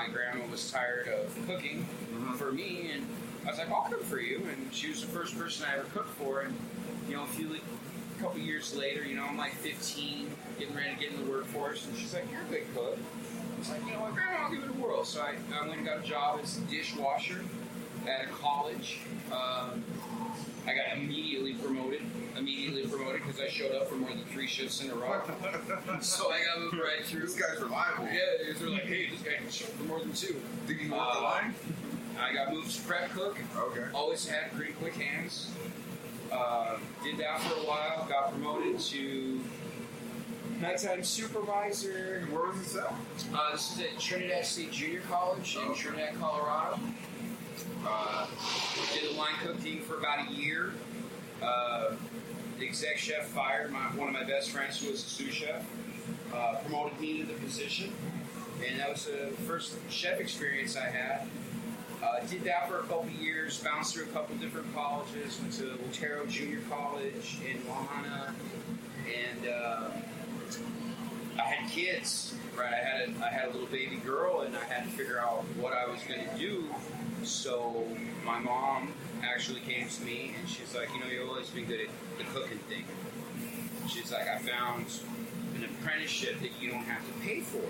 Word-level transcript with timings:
my 0.00 0.08
grandma 0.08 0.46
was 0.50 0.70
tired 0.70 1.08
of 1.08 1.46
cooking 1.46 1.84
for 2.36 2.52
me, 2.52 2.90
and 2.94 3.06
I 3.44 3.50
was 3.50 3.58
like, 3.58 3.70
I'll 3.70 3.82
cook 3.82 4.02
for 4.04 4.18
you. 4.18 4.48
And 4.50 4.72
she 4.72 4.88
was 4.88 5.02
the 5.02 5.08
first 5.08 5.38
person 5.38 5.66
I 5.70 5.76
ever 5.76 5.84
cooked 5.92 6.14
for, 6.14 6.40
and 6.40 6.56
you 7.06 7.16
know, 7.16 7.24
a 7.24 7.26
few 7.26 7.54
a 7.54 8.22
couple 8.22 8.40
years 8.40 8.74
later, 8.74 9.04
you 9.04 9.14
know, 9.14 9.24
I'm 9.24 9.36
like 9.36 9.52
15, 9.52 10.30
getting 10.58 10.74
ready 10.74 10.94
to 10.94 11.00
get 11.00 11.12
in 11.12 11.22
the 11.22 11.30
workforce, 11.30 11.86
and 11.86 11.96
she's 11.98 12.14
like, 12.14 12.24
"You're 12.32 12.40
a 12.40 12.44
good 12.44 12.74
cook." 12.74 12.96
I 12.96 13.58
was 13.58 13.68
like, 13.68 13.84
"You 13.84 13.92
know 13.92 14.00
what, 14.00 14.14
Grandma? 14.14 14.44
I'll 14.44 14.50
give 14.50 14.62
it 14.62 14.70
a 14.70 14.72
whirl." 14.72 15.04
So 15.04 15.20
I, 15.20 15.34
I 15.54 15.66
went 15.66 15.78
and 15.78 15.86
got 15.86 15.98
a 15.98 16.02
job 16.02 16.40
as 16.42 16.56
a 16.56 16.62
dishwasher 16.62 17.44
at 18.08 18.24
a 18.24 18.28
college. 18.28 19.00
Um, 19.30 19.84
I 20.66 20.74
got 20.74 20.96
immediately. 20.96 21.19
Because 23.14 23.40
I 23.40 23.48
showed 23.48 23.72
up 23.74 23.88
for 23.88 23.96
more 23.96 24.10
than 24.10 24.24
three 24.26 24.46
shifts 24.46 24.82
in 24.82 24.90
a 24.90 24.94
row. 24.94 25.20
so 26.00 26.30
I 26.30 26.42
got 26.44 26.60
moved 26.60 26.74
right 26.78 27.04
through. 27.04 27.20
This 27.22 27.34
guy's 27.34 27.60
reliable. 27.60 28.04
Yeah, 28.06 28.52
they 28.54 28.64
were 28.64 28.70
like, 28.70 28.82
"Hey, 28.84 29.08
this 29.10 29.20
guy 29.22 29.34
can 29.40 29.50
show 29.50 29.66
up 29.66 29.72
for 29.72 29.84
more 29.84 29.98
than 30.00 30.12
two. 30.12 30.40
Did 30.66 30.76
he 30.78 30.88
worked 30.90 31.02
Uh, 31.02 31.14
the 31.14 31.20
line? 31.20 31.54
I 32.20 32.34
got 32.34 32.52
moved 32.52 32.70
to 32.74 32.82
prep 32.82 33.10
cook. 33.10 33.38
Okay. 33.56 33.86
Always 33.94 34.26
had 34.28 34.52
pretty 34.52 34.72
quick 34.74 34.94
hands. 34.94 35.50
Uh, 36.30 36.76
did 37.02 37.16
that 37.18 37.40
for 37.40 37.54
a 37.60 37.64
while. 37.64 38.06
Got 38.08 38.30
promoted 38.32 38.78
to 38.78 39.40
nighttime 40.60 41.02
supervisor. 41.02 42.20
And 42.22 42.32
where 42.32 42.48
was 42.50 42.58
this 42.60 42.76
at? 42.76 42.92
Uh, 43.34 43.52
this 43.52 43.72
is 43.72 43.80
at 43.80 43.98
Trinidad 43.98 44.44
State 44.44 44.70
Junior 44.70 45.00
College 45.08 45.56
in 45.56 45.62
Okay. 45.70 45.80
Trinidad, 45.80 46.18
Colorado. 46.20 46.78
Uh, 47.86 48.26
did 48.92 49.10
the 49.10 49.18
line 49.18 49.34
cooking 49.42 49.80
for 49.80 49.96
about 49.98 50.28
a 50.28 50.32
year. 50.32 50.72
Uh, 51.42 51.92
the 52.60 52.66
exec 52.66 52.98
chef 52.98 53.26
fired 53.28 53.72
my, 53.72 53.80
one 53.96 54.06
of 54.06 54.14
my 54.14 54.22
best 54.22 54.50
friends 54.50 54.80
who 54.80 54.90
was 54.90 55.02
a 55.02 55.08
sous 55.08 55.32
chef. 55.32 55.64
Uh, 56.32 56.56
promoted 56.62 56.98
me 57.00 57.18
to 57.18 57.26
the 57.26 57.34
position, 57.34 57.92
and 58.64 58.78
that 58.78 58.88
was 58.88 59.06
the 59.06 59.34
first 59.48 59.74
chef 59.88 60.20
experience 60.20 60.76
I 60.76 60.88
had. 60.88 61.26
Uh, 62.02 62.24
did 62.28 62.44
that 62.44 62.68
for 62.68 62.78
a 62.78 62.82
couple 62.82 63.08
years, 63.08 63.58
bounced 63.58 63.94
through 63.94 64.04
a 64.04 64.08
couple 64.08 64.36
different 64.36 64.72
colleges, 64.72 65.40
went 65.40 65.52
to 65.54 65.72
Otero 65.88 66.24
Junior 66.26 66.60
College 66.70 67.38
in 67.50 67.66
La 67.68 67.82
Junta, 67.82 68.34
and 69.08 69.48
uh, 69.48 69.90
I 71.36 71.42
had 71.42 71.70
kids, 71.70 72.34
right? 72.56 72.72
I 72.72 72.76
had 72.76 73.08
a, 73.08 73.24
I 73.24 73.28
had 73.28 73.48
a 73.48 73.52
little 73.52 73.66
baby 73.66 73.96
girl, 73.96 74.42
and 74.42 74.56
I 74.56 74.64
had 74.64 74.84
to 74.84 74.90
figure 74.90 75.18
out 75.18 75.44
what 75.56 75.72
I 75.72 75.90
was 75.90 76.00
going 76.02 76.28
to 76.28 76.38
do. 76.38 76.64
So 77.24 77.86
my 78.24 78.38
mom 78.38 78.94
actually 79.22 79.60
came 79.60 79.88
to 79.88 80.02
me, 80.02 80.34
and 80.38 80.48
she's 80.48 80.74
like, 80.74 80.92
you 80.94 81.00
know, 81.00 81.06
you've 81.06 81.28
always 81.28 81.50
been 81.50 81.66
good 81.66 81.80
at 81.80 81.88
the 82.18 82.24
cooking 82.24 82.58
thing. 82.58 82.84
She's 83.88 84.12
like, 84.12 84.28
I 84.28 84.38
found 84.38 84.86
an 85.56 85.64
apprenticeship 85.64 86.40
that 86.40 86.50
you 86.60 86.70
don't 86.70 86.84
have 86.84 87.06
to 87.06 87.12
pay 87.24 87.40
for. 87.40 87.62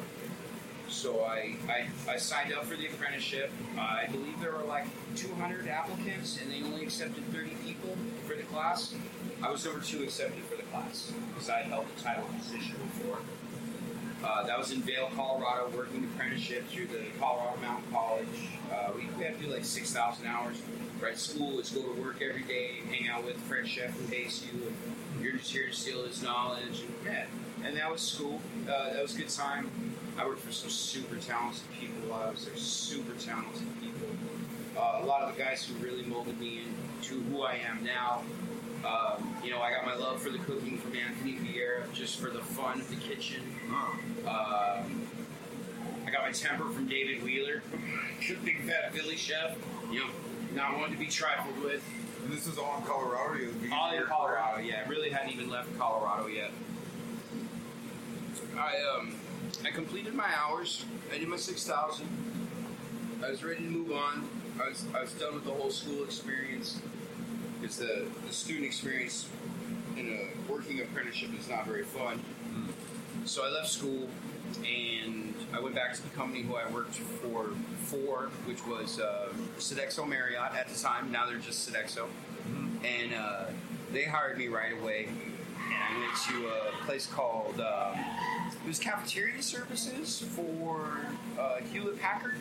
So 0.89 1.23
I, 1.23 1.55
I, 1.69 1.87
I 2.09 2.17
signed 2.17 2.53
up 2.53 2.65
for 2.65 2.77
the 2.77 2.87
apprenticeship. 2.87 3.51
I 3.79 4.07
believe 4.11 4.41
there 4.41 4.53
were 4.53 4.65
like 4.65 4.87
200 5.15 5.69
applicants, 5.69 6.39
and 6.43 6.51
they 6.51 6.67
only 6.67 6.83
accepted 6.83 7.25
30 7.33 7.51
people 7.65 7.97
for 8.27 8.35
the 8.35 8.43
class. 8.43 8.95
I 9.43 9.51
was 9.51 9.65
number 9.65 9.81
two 9.81 10.03
accepted 10.03 10.43
for 10.45 10.57
the 10.57 10.65
class 10.65 11.13
because 11.33 11.49
I 11.49 11.59
had 11.59 11.67
held 11.67 11.87
the 11.97 12.03
title 12.03 12.25
position 12.39 12.75
before. 12.83 13.19
Uh, 14.23 14.43
that 14.45 14.59
was 14.59 14.71
in 14.73 14.83
Vail, 14.83 15.09
Colorado, 15.17 15.71
working 15.75 16.05
apprenticeship 16.05 16.69
through 16.69 16.89
the 16.89 17.05
Colorado 17.19 17.59
Mountain 17.63 17.91
College. 17.91 18.27
Uh, 18.71 18.91
we, 18.95 19.09
we 19.17 19.25
had 19.25 19.39
to 19.39 19.45
do 19.45 19.51
like 19.51 19.65
6,000 19.65 20.27
hours. 20.27 20.61
Right, 21.01 21.17
school 21.17 21.59
is 21.59 21.71
go 21.71 21.81
to 21.81 22.03
work 22.03 22.21
every 22.21 22.43
day, 22.43 22.81
hang 22.91 23.09
out 23.09 23.25
with 23.25 23.37
French 23.43 23.69
chef 23.69 23.99
who 23.99 24.07
hates 24.15 24.45
you, 24.45 24.61
and 25.15 25.25
you're 25.25 25.33
just 25.33 25.51
here 25.51 25.69
to 25.69 25.73
steal 25.73 26.05
his 26.05 26.23
knowledge. 26.23 26.83
And, 26.83 26.95
yeah, 27.07 27.25
and 27.65 27.75
that 27.79 27.91
was 27.91 28.03
school. 28.03 28.39
Uh, 28.69 28.93
that 28.93 29.01
was 29.01 29.15
a 29.15 29.19
good 29.19 29.31
time. 29.31 29.71
I 30.19 30.27
worked 30.27 30.41
for 30.41 30.53
some 30.53 30.69
super 30.69 31.17
talented 31.17 31.63
people 31.81 32.13
I 32.13 32.29
was 32.29 32.45
there. 32.45 32.55
Super 32.57 33.15
talented 33.15 33.67
people. 33.81 34.09
Uh, 34.77 35.01
a 35.03 35.07
lot 35.07 35.23
of 35.23 35.35
the 35.35 35.43
guys 35.43 35.65
who 35.65 35.75
really 35.83 36.03
molded 36.03 36.39
me 36.39 36.65
into 36.99 37.15
who 37.23 37.43
I 37.43 37.55
am 37.55 37.83
now. 37.83 38.23
Um, 38.85 39.35
you 39.43 39.51
know, 39.51 39.63
I 39.63 39.73
got 39.73 39.87
my 39.87 39.95
love 39.95 40.21
for 40.21 40.29
the 40.29 40.39
cooking 40.39 40.77
from 40.79 40.95
Anthony 40.97 41.39
Vieira, 41.39 41.91
just 41.95 42.19
for 42.19 42.29
the 42.29 42.41
fun 42.41 42.79
of 42.79 42.91
the 42.91 42.97
kitchen. 42.97 43.43
Um, 44.27 45.07
I 46.07 46.11
got 46.11 46.23
my 46.23 46.33
temper 46.33 46.69
from 46.69 46.87
David 46.87 47.23
Wheeler, 47.23 47.63
big 48.45 48.63
fat 48.65 48.93
Philly 48.93 49.17
chef. 49.17 49.57
You 49.91 50.01
know, 50.01 50.11
not 50.55 50.79
one 50.79 50.91
to 50.91 50.97
be 50.97 51.07
trifled 51.07 51.63
with. 51.63 51.83
And 52.23 52.33
this 52.33 52.47
is 52.47 52.59
all 52.59 52.79
in 52.79 52.85
Colorado? 52.85 53.47
All 53.73 53.93
in 53.93 54.03
Colorado, 54.03 54.61
yeah. 54.61 54.89
Really 54.89 55.11
hadn't 55.11 55.33
even 55.33 55.49
left 55.49 55.77
Colorado 55.79 56.27
yet. 56.27 56.51
I 58.59 58.77
um, 58.97 59.15
I 59.65 59.71
completed 59.71 60.15
my 60.15 60.29
hours. 60.37 60.85
I 61.13 61.19
did 61.19 61.29
my 61.29 61.37
six 61.37 61.67
thousand. 61.67 62.09
I 63.25 63.31
was 63.31 63.43
ready 63.43 63.65
to 63.65 63.71
move 63.71 63.93
on. 63.93 64.29
I 64.63 64.69
was 64.69 64.85
I 64.95 65.01
was 65.01 65.13
done 65.13 65.35
with 65.35 65.45
the 65.45 65.51
whole 65.51 65.71
school 65.71 66.05
experience. 66.05 66.81
Because 67.61 67.77
the 67.77 68.07
the 68.27 68.33
student 68.33 68.67
experience 68.67 69.29
in 69.97 70.09
a 70.09 70.51
working 70.51 70.81
apprenticeship 70.81 71.31
is 71.39 71.49
not 71.49 71.67
very 71.67 71.85
fun. 71.85 72.23
So 73.25 73.45
I 73.45 73.51
left 73.51 73.69
school 73.69 74.09
and 74.59 75.35
I 75.53 75.61
went 75.61 75.75
back 75.75 75.95
to 75.95 76.03
the 76.03 76.09
company 76.11 76.43
who 76.43 76.55
I 76.55 76.69
worked 76.71 76.95
for 76.95 77.51
for, 77.85 78.31
which 78.47 78.65
was 78.67 79.01
uh, 79.01 79.29
Sodexo 79.59 80.07
Marriott 80.09 80.55
at 80.55 80.69
the 80.69 80.81
time. 80.81 81.11
Now 81.11 81.27
they're 81.27 81.39
just 81.39 81.69
Sodexo, 81.69 82.07
and 82.85 83.15
uh, 83.15 83.45
they 83.93 84.05
hired 84.05 84.39
me 84.39 84.49
right 84.49 84.73
away. 84.73 85.09
And 85.73 85.77
I 85.83 85.99
went 86.01 86.17
to 86.29 86.49
a 86.49 86.85
place 86.85 87.07
called 87.07 87.61
um, 87.61 87.99
it 88.63 88.67
was 88.67 88.79
cafeteria 88.79 89.43
services 89.43 90.21
for 90.21 90.99
uh, 91.39 91.57
Hewlett 91.73 92.01
Packard, 92.01 92.37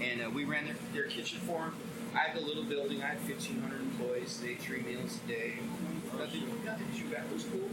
and 0.00 0.22
uh, 0.22 0.30
we 0.30 0.44
ran 0.44 0.64
their, 0.64 0.76
their 0.92 1.04
kitchen 1.04 1.38
for 1.40 1.60
them. 1.60 1.74
I 2.14 2.18
had 2.18 2.36
a 2.36 2.44
little 2.44 2.64
building. 2.64 3.02
I 3.02 3.06
had 3.06 3.18
1,500 3.18 3.80
employees. 3.80 4.38
They 4.40 4.50
ate 4.50 4.60
three 4.60 4.82
meals 4.82 5.18
a 5.24 5.28
day. 5.28 5.54
Nothing, 6.18 6.44
nothing 6.64 6.86
too 6.96 7.08
bad. 7.08 7.24
It 7.30 7.32
was 7.32 7.44
cool. 7.44 7.70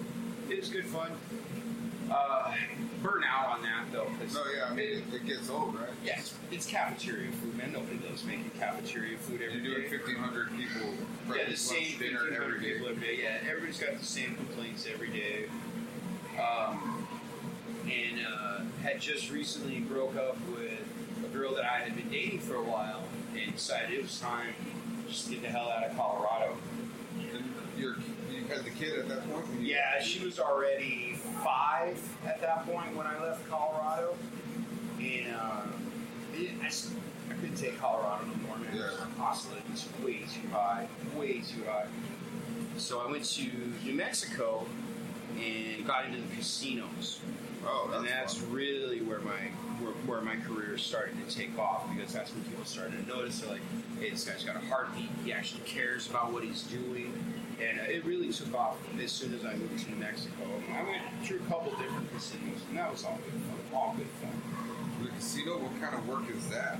It 0.50 0.60
was 0.60 0.70
good 0.70 0.86
fun. 0.86 1.12
Burn 3.02 3.24
out 3.24 3.48
on 3.48 3.62
that 3.64 3.86
though. 3.92 4.10
No, 4.34 4.44
yeah, 4.56 4.66
I 4.70 4.74
mean, 4.74 4.90
it, 4.90 5.14
it 5.14 5.26
gets 5.26 5.50
old, 5.50 5.76
right? 5.76 5.90
yeah, 6.04 6.20
it's, 6.52 6.66
cafeteria 6.66 7.32
food, 7.32 7.56
man. 7.58 7.72
Nobody 7.72 8.00
loves 8.08 8.26
making 8.26 8.52
cafeteria 8.60 9.18
food 9.18 9.42
every 9.42 9.62
You're 9.62 9.76
doing 9.76 9.90
1,500 9.92 10.50
people 10.58 10.94
Yeah, 11.36 11.50
the 11.50 11.56
same 11.56 11.98
dinner 11.98 12.20
1,500 12.20 12.44
every 12.44 12.60
day. 12.60 12.74
people 12.74 12.88
every 12.90 13.08
day. 13.08 13.24
Yeah, 13.24 13.38
everybody's 13.50 13.80
got 13.80 13.98
the 13.98 14.06
same 14.06 14.36
complaints 14.36 14.86
every 14.92 15.10
day. 15.10 15.46
Um, 16.38 17.08
and 17.86 18.20
uh, 18.26 18.60
had 18.84 19.00
just 19.02 19.32
recently 19.32 19.80
broke 19.80 20.16
up 20.16 20.38
with 20.54 20.80
a 21.24 21.28
girl 21.36 21.56
that 21.56 21.66
I 21.66 21.80
had 21.80 21.96
been 21.96 22.10
dating 22.10 22.40
for 22.40 22.56
a 22.56 22.64
while, 22.64 23.04
and 23.38 23.54
decided 23.54 23.92
it 23.98 24.02
was 24.04 24.20
time 24.20 24.54
just 25.08 25.26
to 25.28 25.32
get 25.34 25.42
the 25.42 25.50
hell 25.50 25.70
out 25.70 25.84
of 25.84 25.96
Colorado. 25.98 26.56
And 27.34 27.54
you're, 27.78 27.96
you 27.96 27.96
had 28.50 28.64
the 28.66 28.70
kid 28.72 29.00
at 29.00 29.08
that 29.08 29.32
point? 29.32 29.46
Yeah, 29.62 30.02
she 30.02 30.24
was 30.26 30.40
already 30.40 31.14
five 31.44 32.00
at 32.26 32.42
that 32.42 32.66
point 32.66 32.96
when 32.96 33.08
I 33.08 33.22
left 33.22 33.48
Colorado, 33.50 34.16
and 35.00 35.36
um, 35.36 35.74
it, 36.36 36.52
I, 36.62 36.68
I 36.68 37.34
couldn't 37.36 37.56
take 37.56 37.80
Colorado 37.80 38.26
no 38.26 38.48
more. 38.48 38.58
Man, 38.58 38.76
Yeah. 38.76 39.06
of 39.06 39.52
living's 39.54 39.88
way 40.04 40.20
too 40.34 40.48
high, 40.52 40.88
way 41.16 41.40
too 41.40 41.64
high. 41.68 41.86
So 42.78 43.00
I 43.00 43.12
went 43.12 43.26
to 43.26 43.44
New 43.84 43.94
Mexico 43.94 44.66
and 45.40 45.86
got 45.86 46.06
into 46.06 46.22
the 46.22 46.36
casinos, 46.36 47.20
Oh, 47.66 47.88
that's, 47.92 48.00
and 48.00 48.08
that's 48.08 48.34
fun. 48.36 48.52
really 48.54 49.02
where 49.02 49.20
my 49.20 49.52
where, 49.80 49.94
where 50.06 50.22
my 50.22 50.36
career 50.38 50.78
started 50.78 51.16
to 51.28 51.36
take 51.36 51.58
off 51.60 51.84
because 51.96 52.12
that's 52.14 52.34
when 52.34 52.44
people 52.46 52.66
started 52.66 53.06
to 53.06 53.08
notice. 53.08 53.40
They're 53.40 53.52
like, 53.52 53.62
"Hey, 54.00 54.10
this 54.10 54.24
guy's 54.26 54.44
got 54.44 54.56
a 54.56 54.60
heartbeat. 54.68 55.10
He 55.24 55.32
actually 55.34 55.62
cares 55.66 56.10
about 56.10 56.32
what 56.34 56.44
he's 56.44 56.64
doing." 56.64 57.14
And 57.62 57.80
it 57.90 58.06
really 58.06 58.32
took 58.32 58.54
off 58.56 58.78
as 59.02 59.12
soon 59.12 59.34
as 59.34 59.44
I 59.46 59.54
moved 59.56 59.84
to 59.84 59.92
New 59.92 59.98
Mexico. 59.98 60.44
I 60.72 60.84
went 60.84 61.02
through 61.24 61.38
a 61.38 61.50
couple 61.50 61.72
different 61.72 62.12
casinos, 62.14 62.60
and 62.70 62.78
that 62.78 62.92
was 62.92 63.04
all 63.04 63.20
good 63.26 63.42
fun. 63.42 63.60
All 63.74 63.96
good 63.98 64.08
fun. 64.22 64.32
The 65.04 65.10
casino, 65.10 65.58
what 65.60 65.80
kind 65.82 65.96
of 65.96 66.08
work 66.08 66.24
is 66.30 66.48
that? 66.50 66.80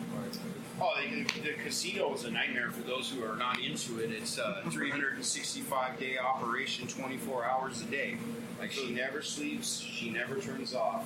Oh, 0.82 0.94
the, 1.02 1.24
the 1.42 1.54
casino 1.64 2.14
is 2.14 2.24
a 2.24 2.32
nightmare 2.32 2.72
for 2.72 2.82
those 2.84 3.10
who 3.10 3.24
are 3.24 3.36
not 3.36 3.60
into 3.60 4.00
it. 4.00 4.12
It's 4.12 4.38
a 4.38 4.62
365 4.72 6.00
day 6.00 6.18
operation, 6.18 6.88
24 6.88 7.46
hours 7.46 7.82
a 7.82 7.86
day. 7.86 8.18
Like 8.60 8.72
she 8.72 8.92
never 8.94 9.22
sleeps, 9.22 9.80
she 9.80 10.10
never 10.10 10.40
turns 10.40 10.74
off. 10.74 11.06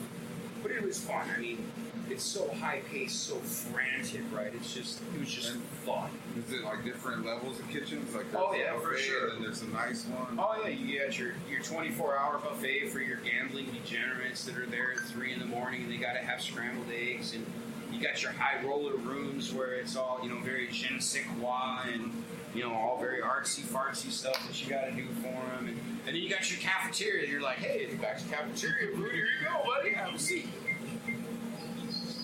But 0.62 0.72
it 0.72 0.82
was 0.82 1.00
fun. 1.04 1.28
I 1.36 1.40
mean, 1.40 1.66
it's 2.10 2.24
so 2.24 2.50
high 2.56 2.82
paced, 2.92 3.24
so 3.28 3.36
frantic, 3.36 4.22
right? 4.32 4.52
It's 4.54 4.74
just, 4.74 5.02
it 5.16 5.20
was 5.20 5.30
just 5.32 5.56
fun. 5.86 6.10
is 6.38 6.52
it 6.52 6.64
like 6.64 6.84
different 6.84 7.26
levels 7.26 7.60
of 7.60 7.70
kitchens? 7.70 8.14
Like 8.14 8.32
there's 8.32 8.44
Oh, 8.46 8.54
yeah, 8.54 8.76
a 8.76 8.80
for 8.80 8.92
buffet, 8.92 9.02
sure. 9.02 9.28
And 9.30 9.38
then 9.38 9.44
there's 9.44 9.62
a 9.62 9.68
nice 9.68 10.06
one. 10.06 10.38
Oh 10.40 10.62
yeah, 10.64 10.70
you 10.70 11.00
got 11.00 11.18
your 11.18 11.34
your 11.50 11.62
24 11.62 12.18
hour 12.18 12.38
buffet 12.40 12.90
for 12.90 13.00
your 13.00 13.18
gambling 13.18 13.68
degenerates 13.68 14.44
that 14.46 14.58
are 14.58 14.66
there 14.66 14.92
at 14.94 15.00
three 15.10 15.32
in 15.34 15.40
the 15.40 15.46
morning, 15.46 15.84
and 15.84 15.92
they 15.92 15.98
got 15.98 16.14
to 16.14 16.20
have 16.20 16.42
scrambled 16.42 16.88
eggs, 16.94 17.34
and 17.34 17.46
you 17.92 18.02
got 18.02 18.22
your 18.22 18.32
high 18.34 18.62
roller 18.66 18.96
rooms 18.98 19.54
where 19.54 19.74
it's 19.74 19.96
all 19.96 20.20
you 20.24 20.30
know 20.30 20.40
very 20.42 20.68
je 20.72 20.94
ne 20.94 21.00
sais 21.00 21.24
quoi 21.40 21.84
and 21.94 22.12
you 22.54 22.64
know 22.64 22.74
all 22.74 23.00
very 23.00 23.22
artsy 23.22 23.62
fartsy 23.62 24.12
stuff 24.12 24.46
that 24.48 24.62
you 24.64 24.70
got 24.70 24.86
to 24.86 24.92
do 24.92 25.08
for 25.22 25.32
them, 25.32 25.68
and, 25.68 25.78
and 26.06 26.08
then 26.08 26.16
you 26.16 26.30
got 26.30 26.50
your 26.52 26.60
cafeteria. 26.60 27.28
You're 27.30 27.42
like, 27.42 27.58
hey, 27.58 27.86
back 27.96 28.18
to 28.18 28.26
cafeteria 28.26 28.96
food. 28.96 29.12
Here 29.12 29.26
you 29.26 29.48
go, 29.48 29.62
buddy. 29.66 29.92
Have 29.94 30.14
a 30.16 30.20
seat. 30.20 30.48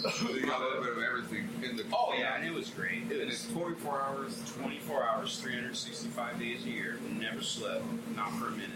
So 0.02 0.30
you 0.30 0.46
got 0.46 0.62
a 0.62 0.64
little 0.64 0.84
bit 0.84 0.94
of 0.98 1.04
everything 1.04 1.50
in 1.64 1.76
the. 1.76 1.84
Oh 1.94 2.14
yeah, 2.18 2.36
and 2.36 2.46
it 2.46 2.54
was 2.54 2.70
great. 2.70 3.04
It 3.12 3.26
was 3.26 3.34
it's 3.36 3.52
24 3.52 4.02
hours. 4.02 4.42
24 4.62 5.04
hours, 5.04 5.40
365 5.40 6.40
days 6.40 6.66
a 6.66 6.70
year. 6.70 6.98
Never 7.20 7.42
slept, 7.42 7.84
not 8.16 8.32
for 8.34 8.48
a 8.48 8.52
minute. 8.52 8.70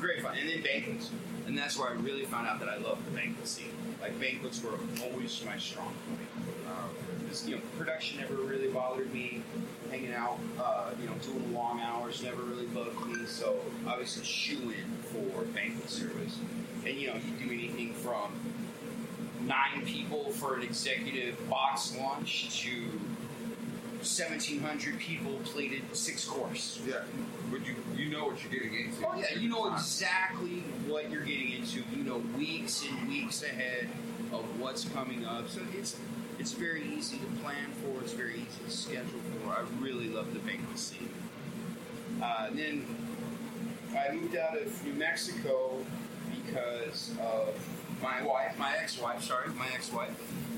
Great 0.00 0.22
fun. 0.22 0.36
And 0.38 0.48
then 0.48 0.62
banquets. 0.62 1.10
And 1.46 1.56
that's 1.56 1.78
where 1.78 1.88
I 1.88 1.92
really 1.92 2.24
found 2.24 2.46
out 2.48 2.58
that 2.60 2.68
I 2.68 2.78
love 2.78 2.98
the 3.04 3.10
banquet 3.16 3.46
scene. 3.46 3.72
Like 4.00 4.18
banquets 4.20 4.62
were 4.62 4.72
always 5.04 5.40
my 5.44 5.56
strong 5.58 5.94
point. 6.08 6.28
Uh, 6.66 6.88
This, 7.28 7.46
you 7.46 7.56
know, 7.56 7.62
production 7.78 8.20
never 8.20 8.34
really 8.34 8.68
bothered 8.68 9.12
me. 9.12 9.42
Hanging 9.90 10.12
out, 10.12 10.38
uh, 10.60 10.90
you 11.00 11.06
know, 11.08 11.14
doing 11.22 11.52
long 11.54 11.80
hours 11.80 12.22
never 12.22 12.42
really 12.42 12.66
bugged 12.66 13.06
me. 13.06 13.26
So 13.26 13.56
obviously, 13.86 14.24
shoe 14.24 14.70
in 14.70 14.96
for 15.12 15.42
banquet 15.46 15.90
service. 15.90 16.38
And 16.84 16.96
you 16.96 17.08
know, 17.08 17.14
you 17.14 17.46
do 17.46 17.52
anything 17.52 17.94
from 17.94 18.32
nine 19.50 19.84
people 19.84 20.30
for 20.30 20.54
an 20.54 20.62
executive 20.62 21.36
box 21.50 21.96
lunch 21.98 22.62
to 22.62 22.70
1,700 23.98 24.98
people 24.98 25.32
plated 25.44 25.82
six 25.94 26.24
course. 26.24 26.80
yeah, 26.86 27.02
but 27.50 27.60
you 27.66 27.74
you 27.96 28.08
know 28.08 28.26
what 28.26 28.42
you're 28.42 28.52
getting 28.52 28.86
into. 28.86 29.06
Oh 29.06 29.14
yeah, 29.18 29.38
you 29.38 29.50
know 29.50 29.74
exactly 29.74 30.62
what 30.86 31.10
you're 31.10 31.24
getting 31.24 31.52
into. 31.52 31.82
You 31.94 32.04
know 32.04 32.18
weeks 32.38 32.86
and 32.88 33.08
weeks 33.08 33.42
ahead 33.42 33.88
of 34.32 34.44
what's 34.58 34.84
coming 34.88 35.26
up. 35.26 35.48
So 35.48 35.60
it's 35.76 35.96
it's 36.38 36.52
very 36.52 36.82
easy 36.96 37.18
to 37.18 37.26
plan 37.42 37.70
for. 37.82 38.00
It's 38.02 38.12
very 38.12 38.34
easy 38.34 38.64
to 38.64 38.70
schedule 38.70 39.20
for. 39.42 39.50
I 39.50 39.64
really 39.80 40.08
love 40.08 40.32
the 40.32 40.40
banquet 40.40 40.78
scene. 40.78 41.10
Uh, 42.22 42.48
then 42.52 42.86
I 43.94 44.14
moved 44.14 44.36
out 44.36 44.56
of 44.56 44.86
New 44.86 44.94
Mexico 44.94 45.84
because 46.46 47.10
of 47.20 47.54
my 48.02 48.22
wife, 48.22 48.58
my 48.58 48.74
ex-wife. 48.82 49.22
Sorry, 49.22 49.48
my 49.50 49.68
ex-wife. 49.74 50.10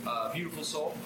Uh, 0.07 0.33
beautiful 0.33 0.65
soul. 0.65 0.97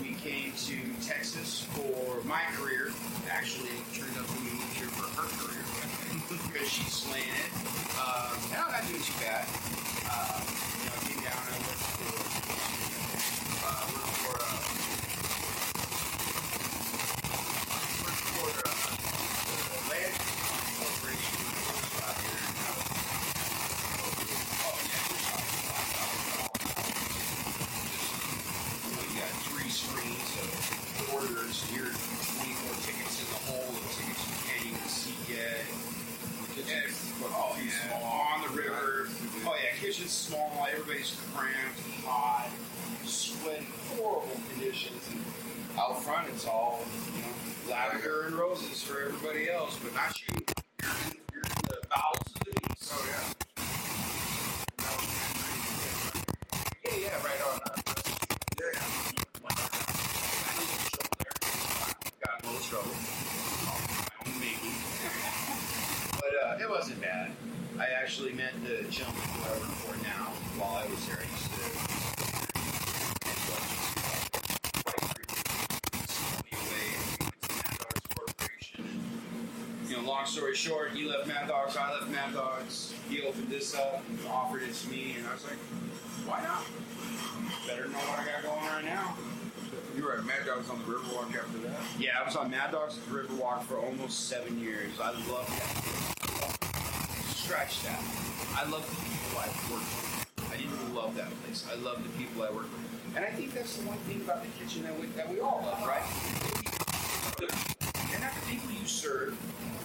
We 0.00 0.14
came 0.14 0.52
to 0.52 0.76
Texas 1.06 1.66
for 1.72 2.22
my 2.24 2.42
career. 2.56 2.90
Actually, 3.30 3.70
it 3.70 3.94
turned 3.94 4.16
out 4.18 4.28
we 4.36 4.50
moved 4.50 4.72
here 4.76 4.88
for 4.88 5.08
her 5.20 5.28
career 5.40 5.64
because 6.52 6.68
she's 6.68 6.92
slaying 6.92 7.24
it. 7.28 7.50
Um, 7.96 8.36
and 8.52 8.60
I'm 8.60 8.72
not 8.72 8.86
doing 8.88 9.00
too 9.02 9.16
bad. 9.20 9.46
Uh, 10.04 10.40
you 10.44 10.86
know, 10.86 10.94
I 10.94 11.00
came 11.08 11.20
down 11.24 11.40
and 11.40 11.56
I 11.56 11.60
worked 11.64 11.84
for, 11.96 12.12
uh, 13.64 13.84
worked 13.92 14.20
for, 14.20 14.36
uh, 14.36 14.60
worked 18.04 18.24
for 18.36 18.48
uh, 18.68 18.94
the 19.72 19.80
land 19.90 20.14
corporation 20.76 21.40
out 22.04 22.16
here 22.20 22.36
in, 22.36 22.54
uh, 22.62 22.84
oh, 24.66 24.76
yeah, 24.86 25.02
you 28.84 28.92
know, 28.94 29.04
you 29.08 29.16
got 29.20 29.32
three 29.48 29.70
screens 29.70 30.30
of 30.42 30.48
orders. 31.14 31.64
Here, 31.72 31.90
24 31.90 32.76
tickets 32.86 33.16
in 33.22 33.28
the 33.32 33.40
hole, 33.50 33.68
the 33.72 33.82
tickets 33.94 34.22
you 34.28 34.36
can't 34.46 34.64
even 34.68 34.88
see 34.88 35.16
yet. 35.32 35.64
Yeah, 36.66 36.88
oh 37.22 37.56
yeah, 37.60 38.00
on 38.00 38.40
the 38.42 38.48
river. 38.56 39.08
Oh 39.44 39.54
kitchen's 40.06 40.12
small. 40.12 40.66
Everybody's 40.70 41.16
cramped, 41.34 41.80
hot, 42.04 42.48
sweaty, 43.04 43.66
horrible 43.96 44.28
conditions. 44.52 45.08
And 45.10 45.24
out 45.78 46.02
front, 46.02 46.28
it's 46.28 46.46
all 46.46 46.80
you 47.14 47.22
know, 47.22 47.28
lavender 47.74 48.22
and 48.26 48.36
roses 48.36 48.82
for 48.82 49.02
everybody 49.02 49.50
else, 49.50 49.78
but 49.82 49.94
not 49.94 50.16
you. 50.20 50.44
You're 50.82 50.90
in, 50.90 51.16
you're 51.32 51.42
in 51.42 51.50
the 51.64 51.78
bowels 51.90 52.26
of 52.26 52.40
the 52.44 52.52
beast. 52.68 52.92
Oh 52.94 53.06
yeah. 53.10 53.34
Yeah, 56.84 56.96
yeah, 57.00 57.24
right 57.24 57.42
on. 57.52 57.60
Uh, 57.64 57.70
Yeah. 58.60 58.80
Got 62.24 62.42
in 62.42 62.48
a 62.48 62.52
little 62.52 62.66
trouble. 62.66 62.94
My 63.66 63.72
own 64.26 64.40
making. 64.40 64.76
but 66.20 66.32
uh, 66.44 66.62
it 66.62 66.70
wasn't 66.70 67.00
bad. 67.00 67.30
I 67.78 67.88
actually 68.00 68.32
met 68.32 68.54
the 68.64 68.88
gentleman 68.88 69.20
who 69.22 69.44
I 69.44 69.52
work 69.58 69.76
for 69.84 69.96
now 70.02 70.32
while 70.56 70.76
I 70.82 70.86
was 70.88 71.06
there. 71.06 71.18
I 71.20 71.28
used 71.28 71.52
to. 71.52 71.60
and 73.28 73.36
so 73.36 73.52
I 73.52 73.60
used 73.68 73.92
to, 73.92 74.00
uh, 74.00 74.80
quite 74.80 75.02
frequently 75.12 76.00
send 76.08 76.40
me 76.40 76.52
away 76.56 76.88
and 76.96 77.04
we 77.04 77.26
went 77.28 77.42
to 77.44 77.52
Mad 77.52 77.76
Dogs 77.76 78.00
Corporation. 78.16 78.80
And, 78.88 79.90
you 79.90 79.96
know, 79.96 80.08
long 80.08 80.24
story 80.24 80.54
short, 80.56 80.92
he 80.92 81.04
left 81.04 81.28
Mad 81.28 81.48
Dogs, 81.48 81.76
I 81.76 81.92
left 81.92 82.08
Mad 82.08 82.32
Dogs. 82.32 82.94
He 83.10 83.20
opened 83.22 83.48
this 83.50 83.74
up 83.74 84.02
and 84.08 84.18
offered 84.26 84.62
it 84.62 84.72
to 84.72 84.88
me, 84.88 85.16
and 85.18 85.28
I 85.28 85.34
was 85.34 85.44
like, 85.44 85.60
why 86.24 86.40
not? 86.42 86.64
Better 87.68 87.88
know 87.88 87.98
what 88.08 88.20
I 88.20 88.24
got 88.24 88.42
going 88.42 88.64
right 88.72 88.84
now. 88.86 89.16
You 89.94 90.04
were 90.04 90.14
at 90.16 90.24
Mad 90.24 90.46
Dogs 90.46 90.70
on 90.70 90.78
the 90.78 90.84
Riverwalk 90.84 91.36
after 91.36 91.58
that. 91.68 91.80
Yeah, 91.98 92.05
I 92.16 92.24
was 92.24 92.34
on 92.34 92.50
Mad 92.50 92.72
Dogs 92.72 92.96
at 92.96 93.04
Riverwalk 93.12 93.62
for 93.64 93.76
almost 93.76 94.28
seven 94.28 94.58
years. 94.58 94.98
I 94.98 95.10
love 95.28 95.46
that. 95.52 95.68
Scratch 97.36 97.82
that. 97.82 98.00
I 98.56 98.64
love 98.70 98.88
the 98.88 98.96
people 99.04 99.36
I 99.36 99.46
work 99.70 99.84
with. 99.84 100.26
I 100.50 100.56
didn't 100.56 100.94
love 100.94 101.14
that 101.16 101.28
place. 101.44 101.66
I 101.70 101.74
love 101.76 102.02
the 102.02 102.08
people 102.16 102.42
I 102.42 102.50
work 102.50 102.72
with. 102.72 103.16
And 103.16 103.24
I 103.24 103.28
think 103.30 103.52
that's 103.52 103.76
the 103.76 103.86
one 103.86 103.98
thing 104.08 104.22
about 104.22 104.42
the 104.42 104.48
kitchen 104.58 104.82
that 104.84 104.98
we, 104.98 105.08
that 105.08 105.28
we 105.28 105.40
all 105.40 105.60
love, 105.66 105.86
right? 105.86 106.00
They're 107.36 108.20
not 108.20 108.32
the 108.32 108.46
people 108.48 108.72
you 108.72 108.86
serve, 108.86 109.36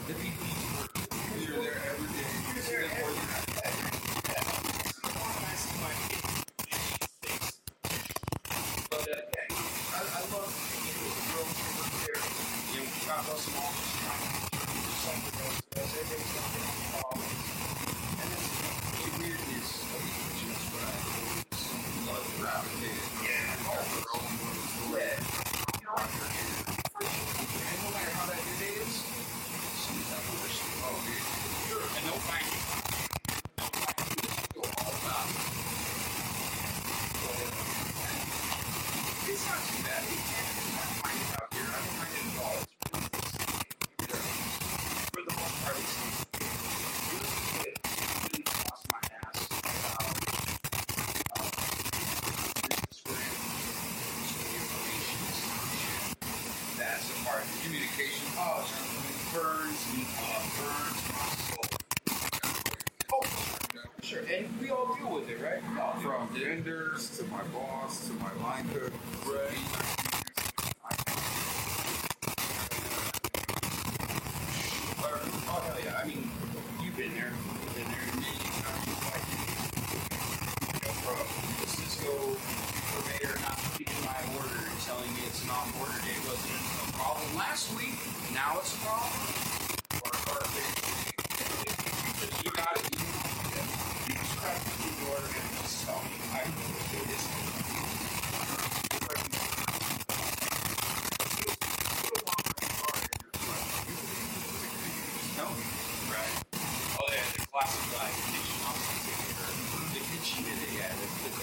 the 0.08 0.14
people 0.14 0.48
you 0.48 0.80
work 0.80 0.94
with. 0.96 1.12
You're 1.36 1.60
there 1.60 1.84
every 1.84 2.08
day. 2.16 2.32
You're 2.56 2.64
there 2.64 2.86
every 2.96 3.11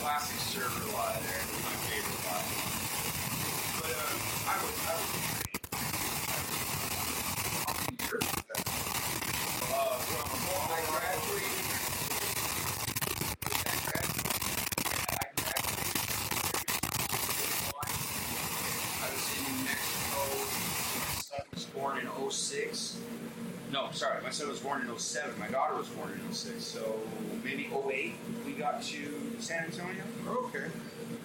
classic 0.08 0.40
server 0.40 0.88
lie 0.96 1.20
there, 1.20 1.44
my 1.68 1.76
favorite 1.84 2.24
lie. 2.24 2.48
Uh, 9.68 9.98
from 10.08 10.40
I. 10.48 10.72
I 10.72 10.80
graduated. 10.88 11.52
I 18.96 19.12
was 19.12 19.28
in 19.36 19.44
New 19.44 19.60
Mexico. 19.68 20.24
My 21.04 21.20
son 21.20 21.44
was 21.52 21.64
born 21.66 21.98
in 21.98 22.08
06. 22.30 22.96
No, 23.70 23.90
sorry, 23.92 24.22
my 24.22 24.30
son 24.30 24.48
was 24.48 24.60
born 24.60 24.88
in 24.88 24.98
07. 24.98 25.38
My 25.38 25.48
daughter 25.48 25.76
was 25.76 25.88
born 25.88 26.12
in 26.12 26.32
06. 26.32 26.64
So 26.64 26.98
maybe 27.44 27.68
08 27.70 28.14
we 28.37 28.37
got 28.58 28.82
to 28.82 28.98
San 29.38 29.64
Antonio. 29.64 30.02
Okay. 30.26 30.66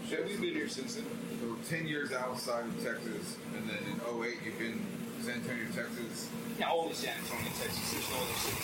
So 0.09 0.17
we've 0.25 0.39
been 0.39 0.53
here 0.53 0.69
since 0.69 0.95
then. 0.95 1.05
So 1.41 1.55
10 1.75 1.87
years 1.87 2.11
outside 2.13 2.65
of 2.65 2.75
Texas, 2.83 3.37
and 3.57 3.67
then 3.67 3.79
in 3.89 3.99
08, 4.23 4.37
you've 4.45 4.59
been 4.59 4.79
San 5.21 5.41
Antonio, 5.41 5.65
Texas. 5.73 6.29
Yeah, 6.59 6.71
only 6.71 6.93
San 6.93 7.17
Antonio, 7.17 7.49
Texas. 7.59 7.91
There's 7.91 8.09
no 8.09 8.17
other 8.21 8.37
city. 8.37 8.63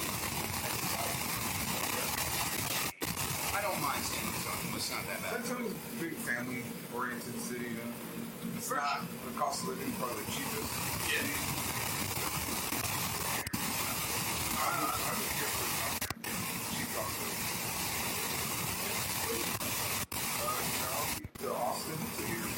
I 3.58 3.62
don't 3.62 3.82
mind 3.82 4.04
San 4.06 4.22
Antonio. 4.22 4.76
It's 4.78 4.92
not 4.92 5.04
that 5.08 5.20
bad. 5.24 5.44
San 5.44 5.58
bad. 5.58 5.66
Antonio's 5.66 5.74
a 5.74 6.04
big 6.04 6.14
family 6.22 6.64
oriented 6.94 7.40
city, 7.42 7.66
you 7.74 7.82
know. 7.82 7.92
It's 8.56 8.68
For 8.68 8.76
not 8.76 9.02
the 9.26 9.34
cost 9.40 9.64
of 9.64 9.70
living 9.70 9.92
probably 9.98 10.24
the 10.24 10.32
cheapest. 10.32 10.70
Yeah. 11.10 11.26
Uh, 14.60 14.62
I, 14.62 14.78
I, 14.78 14.94
I 14.94 15.12
was 15.18 15.32
here 15.36 15.52
for 15.58 15.68
cheap 16.76 16.90
cost 16.94 17.18
of 17.18 17.24
living. 17.24 17.50
Uh, 19.30 20.60
you 20.64 20.80
know, 20.84 21.00
to 21.40 21.48
Austin 21.54 21.96
to 21.96 22.24
here. 22.26 22.50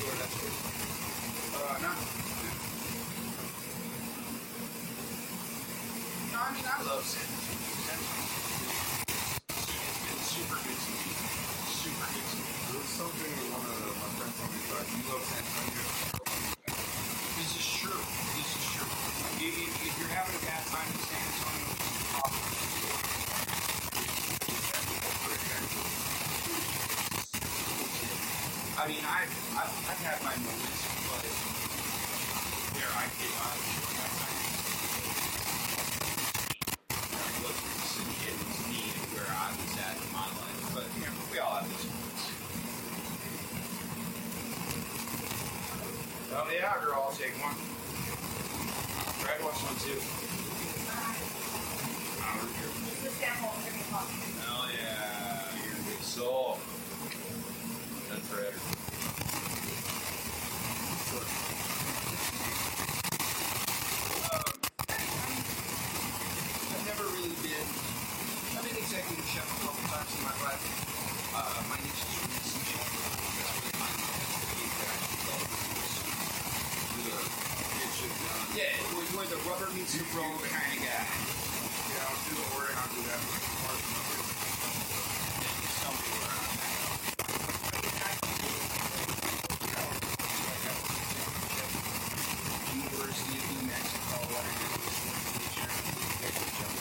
Sure, 0.00 0.14
that's 0.16 0.36
good. 0.40 0.54
Uh, 1.60 1.76
no. 1.84 1.92
No, 6.30 6.38
I 6.40 6.50
mean, 6.54 6.64
I 6.64 6.78
love 6.88 7.04
San 7.04 7.20
Antonio. 7.20 7.60
It's 9.50 10.00
been 10.08 10.20
super 10.24 10.56
good 10.56 10.78
to 10.78 10.90
me. 10.90 11.10
Super 11.68 12.06
good 12.08 12.26
to 12.30 12.36
me. 12.40 12.48
There 12.70 12.80
was 12.80 12.92
something 12.96 13.28
that 13.28 13.50
one 13.50 13.60
of 13.60 13.98
my 14.00 14.08
friends 14.16 14.34
told 14.40 14.50
me 14.50 14.60
about. 14.70 14.86
You 14.88 15.02
love 15.10 15.24
San 15.26 15.42
Antonio. 15.44 15.84
This 17.36 17.50
is 17.60 17.66
true. 17.76 18.02
This 18.40 18.50
is 18.56 18.64
true. 18.72 18.88
If, 19.36 19.52
if, 19.52 19.84
if 19.84 19.92
you're 20.00 20.12
having 20.16 20.32
a 20.32 20.42
bad 20.48 20.64
time 20.70 20.88
in 20.88 21.00
San 21.04 21.20
Antonio, 21.20 21.68
talk. 22.16 22.32
I 28.80 28.88
mean, 28.88 29.04
I've, 29.04 29.28
I've, 29.60 29.68
I've 29.92 30.00
had 30.00 30.16
my 30.24 30.32
moments, 30.40 30.80
but 31.04 31.20
there 32.80 32.88
I 32.96 33.04
not 33.12 33.52
enjoy 33.60 33.92
my 33.92 34.08
time. 34.08 34.40
I 36.88 37.28
looked 37.44 37.60
at 37.60 37.76
the 37.76 37.84
city 37.84 38.16
and 38.24 38.40
it's 38.40 38.64
me 38.72 38.80
and 38.88 39.04
where 39.12 39.28
I 39.36 39.52
was 39.52 39.76
at 39.84 40.00
in 40.00 40.08
my 40.16 40.24
life, 40.32 40.64
but 40.72 40.88
you 40.96 41.04
know, 41.04 41.12
we 41.28 41.36
all 41.44 41.60
have 41.60 41.68
these 41.68 41.92
moments. 41.92 42.24
Oh 46.32 46.48
yeah, 46.48 46.80
girl, 46.80 47.04
I'll 47.04 47.12
take 47.12 47.36
one. 47.36 47.60
Brad 49.20 49.44
wants 49.44 49.60
one 49.60 49.76
too. 49.84 50.00
Hell 54.40 54.72
yeah, 54.72 55.52
you're 55.68 55.76
a 55.76 55.84
big 55.84 56.00
soul. 56.00 56.56
That's 58.40 58.56
right. 58.56 58.80
I've 66.72 66.84
never 66.88 67.04
really 67.12 67.36
been. 67.44 67.68
I've 68.56 68.64
been 68.64 68.78
executive 68.80 69.28
chef 69.28 69.44
a 69.44 69.58
couple 69.60 69.84
times 69.92 70.08
in 70.16 70.22
my 70.24 70.32
life. 70.40 70.64
Uh, 71.36 71.60
my 71.68 71.76
niche 71.84 72.00
is 72.00 72.16
really 72.16 72.40
sous 72.48 72.64
chef. 72.64 72.88
That's 72.88 73.60
really 73.60 73.76
my 73.76 73.92
that's 73.92 74.40
the 74.40 74.56
gig 74.56 74.72
that 74.72 74.88
I 74.88 74.96
love. 75.28 75.44
Do 76.96 77.00
the 77.12 77.20
kitchen, 77.76 78.10
uh, 78.24 78.56
Yeah, 78.56 78.72
where, 78.96 79.04
where 79.20 79.28
the 79.28 79.36
rubber 79.44 79.68
meets 79.76 79.92
the 80.00 80.04
road 80.16 80.40
kind 80.48 80.72
of 80.72 80.80
guy. 80.80 81.04
Yeah, 81.92 82.08
I'll 82.08 82.20
do 82.24 82.32
the 82.40 82.46
ordering. 82.56 82.76
I'll 82.80 82.88
do 82.96 83.02
that. 83.04 83.20
Part 83.20 83.76
of 83.76 83.84
the 83.84 83.90
numbers. 84.00 84.24
Just 85.60 85.76
tell 85.84 85.92
me 85.92 86.08
where 86.08 86.32
I'm 86.32 86.56
at. 86.56 86.80
University 92.74 93.38
of 93.38 93.46
New 93.50 93.66
Mexico, 93.68 94.16
what 94.32 94.44
I 94.44 94.52
did 94.56 94.70
was 94.80 94.96
teacher, 95.36 95.68
executive 96.20 96.52
chef, 96.58 96.72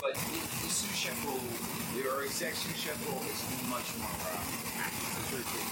But 0.00 0.14
the, 0.14 0.40
the 0.40 0.70
sous 0.70 0.96
chef 0.96 1.16
role, 1.26 1.40
or 2.12 2.22
exec 2.24 2.54
sous 2.54 2.76
chef 2.76 2.96
role, 3.08 3.20
is 3.28 3.40
much 3.68 3.88
more 4.00 4.08
uh, 4.08 4.40
active. 4.80 5.12
It's 5.20 5.30
very 5.30 5.44
cool. 5.44 5.66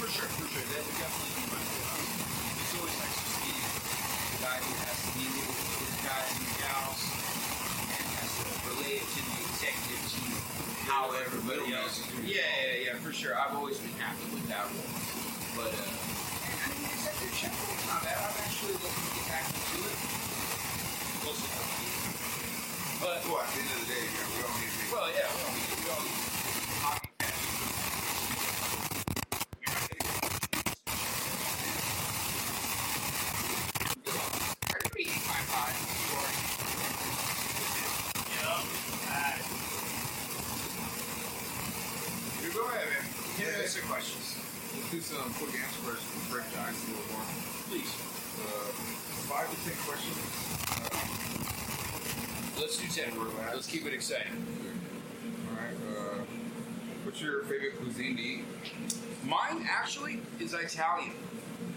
For 0.00 0.08
sure, 0.12 0.28
for 0.28 0.46
sure. 0.52 0.66
That 0.72 0.82
would 0.84 0.98
definitely 1.00 1.32
be 1.40 1.44
my 1.52 1.60
uh, 1.60 2.60
It's 2.60 2.74
always 2.76 2.96
nice 3.00 3.16
to 3.16 3.28
see 3.40 3.56
the 3.56 4.38
guy 4.44 4.58
who 4.60 4.72
has 4.84 4.98
to 5.04 5.10
deal 5.16 5.32
with 5.40 5.80
his 5.80 5.95
guys 6.06 6.30
and 6.38 6.46
gals 6.62 7.02
has 7.98 8.30
to 8.38 8.46
to 8.46 9.20
the 9.26 9.38
executive 9.50 10.04
team 10.14 10.32
how 10.86 11.10
everybody 11.18 11.74
else 11.74 11.98
is 11.98 12.06
doing. 12.14 12.30
Yeah, 12.30 12.46
yeah, 12.62 12.94
yeah, 12.94 12.94
for 13.02 13.10
sure. 13.12 13.34
I've 13.34 13.54
always 13.58 13.78
been 13.82 13.90
happy 13.98 14.22
with 14.30 14.46
that 14.46 14.62
role. 14.70 14.90
But, 15.58 15.74
uh, 15.74 15.82
I 15.82 16.66
mean, 16.70 16.86
executive 16.86 17.34
chef 17.34 17.50
role's 17.58 17.82
not 17.90 18.06
bad. 18.06 18.14
I'm 18.22 18.38
actually 18.46 18.78
looking 18.78 19.02
to 19.02 19.12
get 19.18 19.26
back 19.26 19.46
into 19.50 19.78
it. 19.82 19.98
Close 21.26 21.42
to 21.42 21.48
But, 23.02 23.18
Well, 23.26 23.42
at 23.42 23.50
the 23.50 23.58
end 23.66 23.70
of 23.74 23.78
the 23.82 23.88
day, 23.90 24.04
we 24.06 24.38
all 24.46 24.54
need 24.62 24.70
to 24.70 24.78
be. 24.78 24.86
well, 24.94 25.08
yeah, 25.10 25.26
we 25.26 25.38
all 25.42 25.54
need, 25.58 25.74
we 25.74 25.86
all 25.90 26.02
need 26.06 26.18
hockey 26.86 27.10
fans. 27.18 27.42
Everybody 34.70 35.02
eat 35.02 35.22
my 35.26 35.40
pie. 35.50 35.74
You 42.42 42.52
go 42.52 42.66
ahead, 42.68 42.86
man. 42.88 43.04
Hit 43.40 43.64
us 43.64 43.74
some 43.74 43.88
questions. 43.88 44.36
Let's 44.76 44.90
do 44.90 45.00
some 45.00 45.32
quick 45.40 45.56
answer 45.56 45.80
questions 45.82 46.12
to 46.12 46.20
break 46.30 46.46
the 46.52 46.60
ice 46.60 46.76
a 46.76 46.90
little 46.92 47.08
more. 47.16 47.26
Please. 47.68 47.90
Uh, 48.36 48.70
five 49.26 49.48
to 49.48 49.56
ten 49.64 49.76
questions. 49.88 50.20
Let's 52.60 52.76
do 52.78 52.86
10. 52.88 53.12
Let's 53.66 53.78
keep 53.78 53.86
it 53.88 53.94
exciting. 53.94 54.46
All 55.50 55.56
right. 55.56 55.74
Uh, 55.98 56.18
what's 57.02 57.20
your 57.20 57.42
favorite 57.42 57.76
cuisine 57.82 58.16
to 58.16 58.22
eat? 58.22 58.44
Mine 59.24 59.66
actually 59.68 60.20
is 60.38 60.54
Italian. 60.54 61.10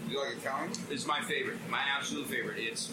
You 0.08 0.24
like 0.24 0.36
Italian? 0.36 0.70
Is 0.88 1.04
my 1.04 1.20
favorite. 1.22 1.56
My 1.68 1.80
absolute 1.98 2.28
favorite. 2.28 2.58
It's 2.60 2.92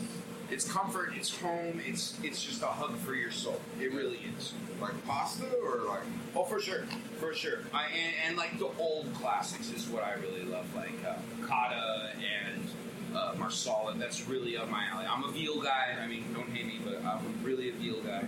it's 0.49 0.67
comfort, 0.71 1.11
it's 1.15 1.29
home, 1.39 1.79
it's 1.85 2.17
it's 2.23 2.43
just 2.43 2.63
a 2.63 2.65
hug 2.65 2.97
for 2.97 3.13
your 3.13 3.29
soul. 3.29 3.61
It 3.79 3.93
really 3.93 4.19
is. 4.35 4.55
Like 4.81 5.05
pasta 5.05 5.45
or 5.63 5.87
like? 5.87 6.01
Oh, 6.35 6.45
for 6.45 6.59
sure, 6.59 6.85
for 7.19 7.35
sure. 7.35 7.59
I 7.71 7.89
and, 7.89 8.15
and 8.29 8.37
like 8.37 8.57
the 8.57 8.71
old 8.79 9.13
classics 9.13 9.71
is 9.71 9.87
what 9.89 10.03
I 10.03 10.13
really 10.13 10.43
love, 10.43 10.73
like 10.73 11.05
uh, 11.07 11.17
cotta 11.45 12.13
and 12.15 12.67
uh, 13.15 13.35
marsala. 13.37 13.93
That's 13.95 14.27
really 14.27 14.57
up 14.57 14.71
my 14.71 14.85
alley. 14.91 15.05
I'm 15.05 15.23
a 15.23 15.31
veal 15.31 15.61
guy. 15.61 15.95
I 16.01 16.07
mean, 16.07 16.33
don't 16.33 16.49
hate 16.49 16.65
me, 16.65 16.79
but 16.83 17.05
I'm 17.05 17.21
really 17.43 17.69
a 17.69 17.73
veal 17.73 18.01
guy. 18.01 18.25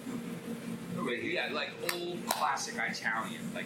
Yeah, 1.08 1.50
like 1.54 1.70
old 1.94 2.26
classic 2.28 2.76
Italian, 2.76 3.42
like 3.54 3.66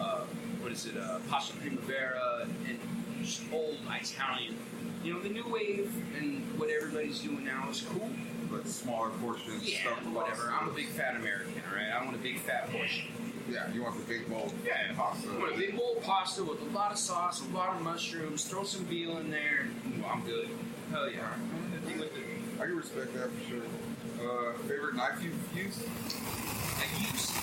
uh, 0.00 0.20
what 0.60 0.72
is 0.72 0.86
it, 0.86 0.96
uh, 0.96 1.18
pasta 1.28 1.56
primavera, 1.56 2.46
and 2.68 2.78
just 3.22 3.42
old 3.52 3.78
Italian. 3.88 4.56
You 5.02 5.14
know, 5.14 5.20
the 5.20 5.28
new 5.28 5.46
wave 5.48 5.92
and 6.18 6.42
what 6.58 6.68
everybody's 6.70 7.20
doing 7.20 7.44
now 7.44 7.68
is 7.70 7.82
cool. 7.82 8.10
But 8.50 8.66
smaller 8.68 9.10
portions. 9.10 9.68
Yeah, 9.68 9.80
stuffed 9.80 10.06
whatever. 10.06 10.52
I'm 10.56 10.68
a 10.68 10.72
big 10.72 10.88
fat 10.88 11.16
American, 11.16 11.60
all 11.68 11.76
right? 11.76 11.90
I 11.90 12.04
want 12.04 12.16
a 12.16 12.20
big 12.20 12.38
fat 12.38 12.70
portion. 12.70 13.06
Yeah, 13.50 13.72
you 13.72 13.82
want 13.82 13.96
the 13.96 14.12
big 14.12 14.28
bowl. 14.28 14.52
Yeah, 14.64 14.92
Pasta. 14.96 15.28
I 15.30 15.38
want 15.38 15.54
a 15.54 15.58
big 15.58 15.76
bowl 15.76 15.96
of 15.96 16.02
pasta 16.02 16.42
with 16.42 16.60
a 16.62 16.64
lot 16.76 16.92
of 16.92 16.98
sauce, 16.98 17.42
a 17.42 17.54
lot 17.54 17.76
of 17.76 17.82
mushrooms. 17.82 18.44
Throw 18.44 18.64
some 18.64 18.84
veal 18.84 19.18
in 19.18 19.30
there, 19.30 19.66
and 19.84 20.02
ooh, 20.02 20.06
I'm 20.06 20.22
good. 20.24 20.48
Hell 20.90 21.10
yeah. 21.10 21.28
I'm 21.86 21.98
with 21.98 22.16
it. 22.16 22.24
I 22.60 22.64
can 22.64 22.76
respect 22.76 23.14
that 23.14 23.30
for 23.30 23.50
sure. 23.50 23.62
Uh, 24.18 24.52
favorite 24.66 24.94
knife 24.94 25.22
you've 25.22 25.34
used? 25.54 25.82
I 26.78 26.84
used 27.12 27.35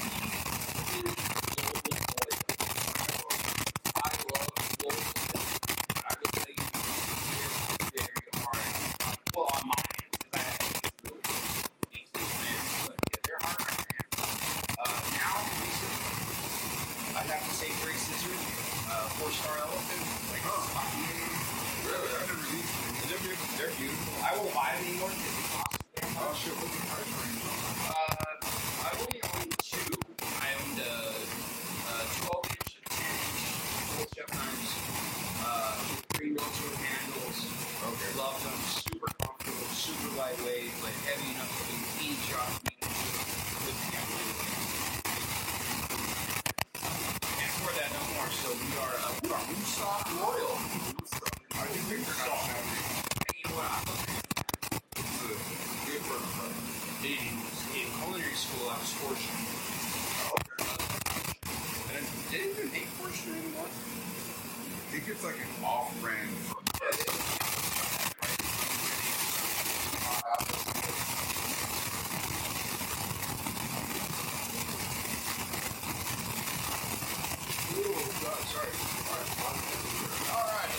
All 78.64 78.70
right, 78.70 78.78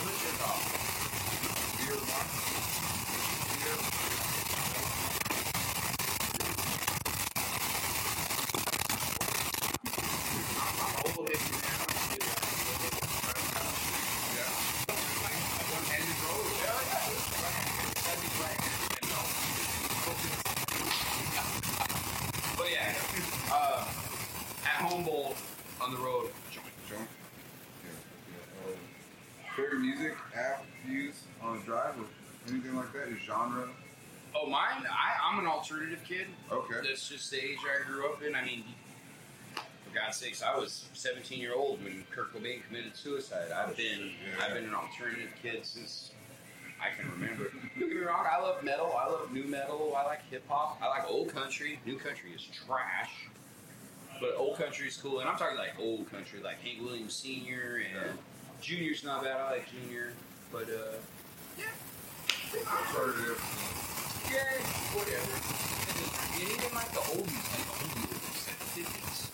who's 0.00 0.16
your 0.24 0.32
call? 0.40 0.56
Beer 1.76 2.00
one. 2.08 2.24
that's 37.04 37.22
just 37.22 37.30
the 37.30 37.44
age 37.44 37.58
I 37.64 37.86
grew 37.86 38.06
up 38.10 38.22
in. 38.22 38.34
I 38.34 38.44
mean, 38.44 38.64
for 39.54 39.94
God's 39.94 40.16
sakes, 40.16 40.42
I 40.42 40.56
was 40.56 40.86
17 40.94 41.38
year 41.38 41.54
old 41.54 41.82
when 41.84 42.04
Kurt 42.10 42.32
Cobain 42.32 42.64
committed 42.66 42.96
suicide. 42.96 43.50
I've 43.54 43.76
been 43.76 44.00
yeah. 44.00 44.44
I've 44.44 44.54
been 44.54 44.64
an 44.64 44.74
alternative 44.74 45.30
kid 45.42 45.66
since 45.66 46.12
I 46.80 46.98
can 46.98 47.10
remember. 47.12 47.50
Don't 47.78 47.88
get 47.88 47.98
me 47.98 48.02
wrong, 48.04 48.24
I 48.30 48.40
love 48.40 48.62
metal. 48.62 48.94
I 48.98 49.08
love 49.08 49.32
new 49.32 49.44
metal. 49.44 49.94
I 49.96 50.04
like 50.04 50.20
hip 50.30 50.44
hop. 50.48 50.78
I 50.82 50.88
like 50.88 51.10
old 51.10 51.28
country. 51.28 51.78
New 51.84 51.98
country 51.98 52.30
is 52.34 52.42
trash. 52.42 53.10
But 54.20 54.36
old 54.36 54.56
country 54.56 54.88
is 54.88 54.96
cool. 54.96 55.20
And 55.20 55.28
I'm 55.28 55.36
talking 55.36 55.58
like 55.58 55.74
old 55.78 56.10
country, 56.10 56.40
like 56.42 56.60
Hank 56.62 56.80
Williams 56.82 57.14
Sr. 57.14 57.82
and 57.84 58.18
Junior's 58.62 59.04
not 59.04 59.24
bad. 59.24 59.36
I 59.36 59.50
like 59.50 59.66
Junior. 59.70 60.12
But, 60.50 60.70
uh, 60.70 60.96
yeah. 61.58 61.64
Alternative. 62.54 63.42
Yeah, 64.30 64.40
whatever. 64.96 65.83
Like 65.94 66.10
the 66.10 66.74
like 66.74 66.90
the 66.90 66.98
like 66.98 67.66
the 67.70 68.34
fifties. 68.74 69.30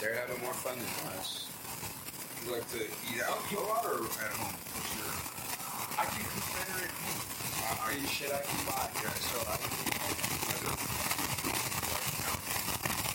They're 0.00 0.14
having 0.14 0.40
more 0.40 0.54
fun 0.54 0.78
than 0.78 1.12
us. 1.20 1.48
You 2.44 2.52
like 2.52 2.64
to 2.72 2.80
eat 2.80 3.20
out 3.20 3.36
a 3.52 3.60
lot 3.60 3.84
or 3.84 4.00
at 4.00 4.32
home? 4.40 4.56
Sure. 4.88 5.12
I 6.00 6.04
can 6.08 6.24
cook 6.24 6.48
better 6.56 6.80
at 6.80 6.92
home. 6.96 7.20
Uh, 7.60 7.84
are 7.84 7.92
you 7.92 8.06
shit? 8.08 8.32
I 8.32 8.40
can 8.40 8.64
buy. 8.64 8.88
Yeah, 8.96 9.12
so 9.20 9.36
I 9.44 9.60
can 9.60 9.68
eat 9.84 10.00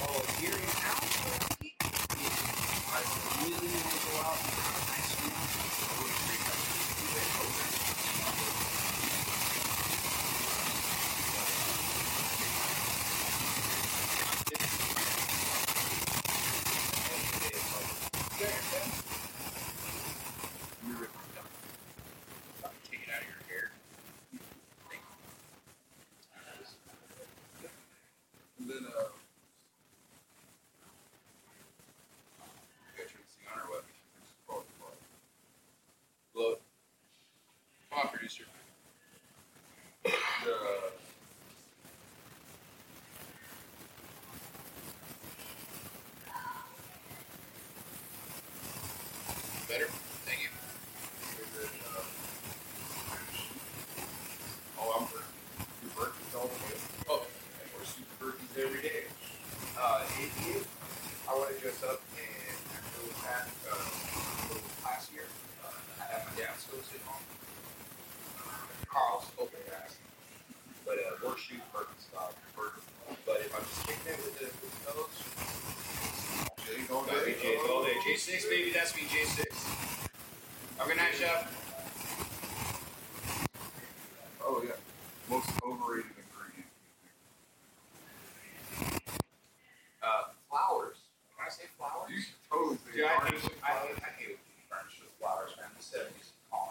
Oh, 0.05 0.21
here 0.37 0.53
in 0.53 0.69
Alpha, 0.85 1.65
I 2.93 3.01
really 3.41 3.73
want 3.73 3.89
to 3.89 3.99
go 4.05 4.21
out. 4.21 4.74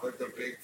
like 0.05 0.19
the 0.19 0.31
big 0.37 0.59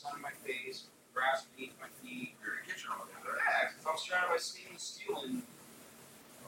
sun 0.00 0.16
in 0.16 0.22
my 0.24 0.32
face, 0.48 0.88
grass 1.12 1.44
beneath 1.52 1.76
my 1.76 1.92
feet. 2.00 2.32
We 2.40 2.48
were 2.48 2.56
in 2.56 2.64
the 2.64 2.72
kitchen 2.72 2.88
all 2.88 3.04
day. 3.04 3.20
Relax, 3.20 3.76
because 3.76 3.84
I'm 3.84 4.00
surrounded 4.00 4.32
by 4.32 4.40
stainless 4.40 4.80
steel 4.80 5.20
and 5.28 5.44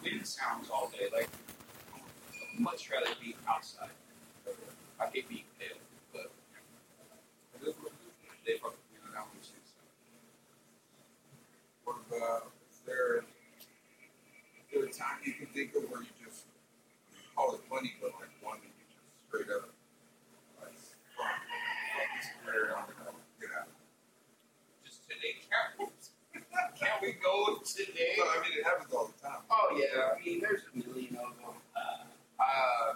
wind 0.01 0.25
sounds 0.25 0.73
all 0.73 0.89
day. 0.89 1.13
Like, 1.13 1.29
I'd 1.93 2.57
much 2.57 2.89
rather 2.89 3.13
be 3.21 3.37
outside. 3.45 3.93
I 4.97 5.05
hate 5.13 5.29
being 5.29 5.45
pale, 5.61 5.77
but 6.17 6.33
they 7.61 8.57
probably 8.57 8.81
you 8.89 9.05
know, 9.05 9.13
that 9.13 9.29
one 9.29 9.37
too. 9.45 9.61
So. 9.69 9.85
Uh, 9.85 9.93
what 11.85 11.97
about 12.09 12.57
is 12.73 12.81
there, 12.89 13.21
is 13.21 14.65
there 14.73 14.89
a 14.89 14.93
time 14.93 15.21
you 15.29 15.37
can 15.37 15.53
think 15.53 15.77
of 15.77 15.85
where 15.93 16.01
you 16.01 16.15
just 16.25 16.49
oh, 17.37 17.53
call 17.53 17.55
it 17.55 17.61
funny, 17.69 17.93
but 18.01 18.17
like 18.17 18.33
one 18.41 18.65
that 18.65 18.73
you 18.73 18.87
just 18.89 19.05
straight 19.29 19.53
up 19.53 19.69
we 27.03 27.19
go 27.19 27.59
today. 27.67 28.15
I 28.15 28.39
mean, 28.47 28.55
it 28.55 28.65
happens 28.65 28.95
all 28.95 29.11
the 29.11 29.19
time. 29.19 29.43
Oh 29.51 29.75
yeah, 29.75 30.15
I 30.15 30.23
mean, 30.23 30.39
there's 30.41 30.63
a 30.71 30.79
million 30.79 31.19
of 31.19 31.35
them. 31.43 31.59
Uh, 31.75 32.07
uh, 32.39 32.95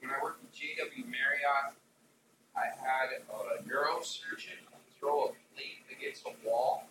when 0.00 0.10
I 0.10 0.16
worked 0.24 0.40
at 0.42 0.50
JW 0.56 1.04
Marriott, 1.04 1.76
I 2.56 2.72
had 2.80 3.12
a 3.20 3.62
neurosurgeon 3.68 4.56
throw 4.98 5.28
a 5.28 5.30
plate 5.52 5.84
against 5.92 6.24
a 6.24 6.32
wall 6.48 6.88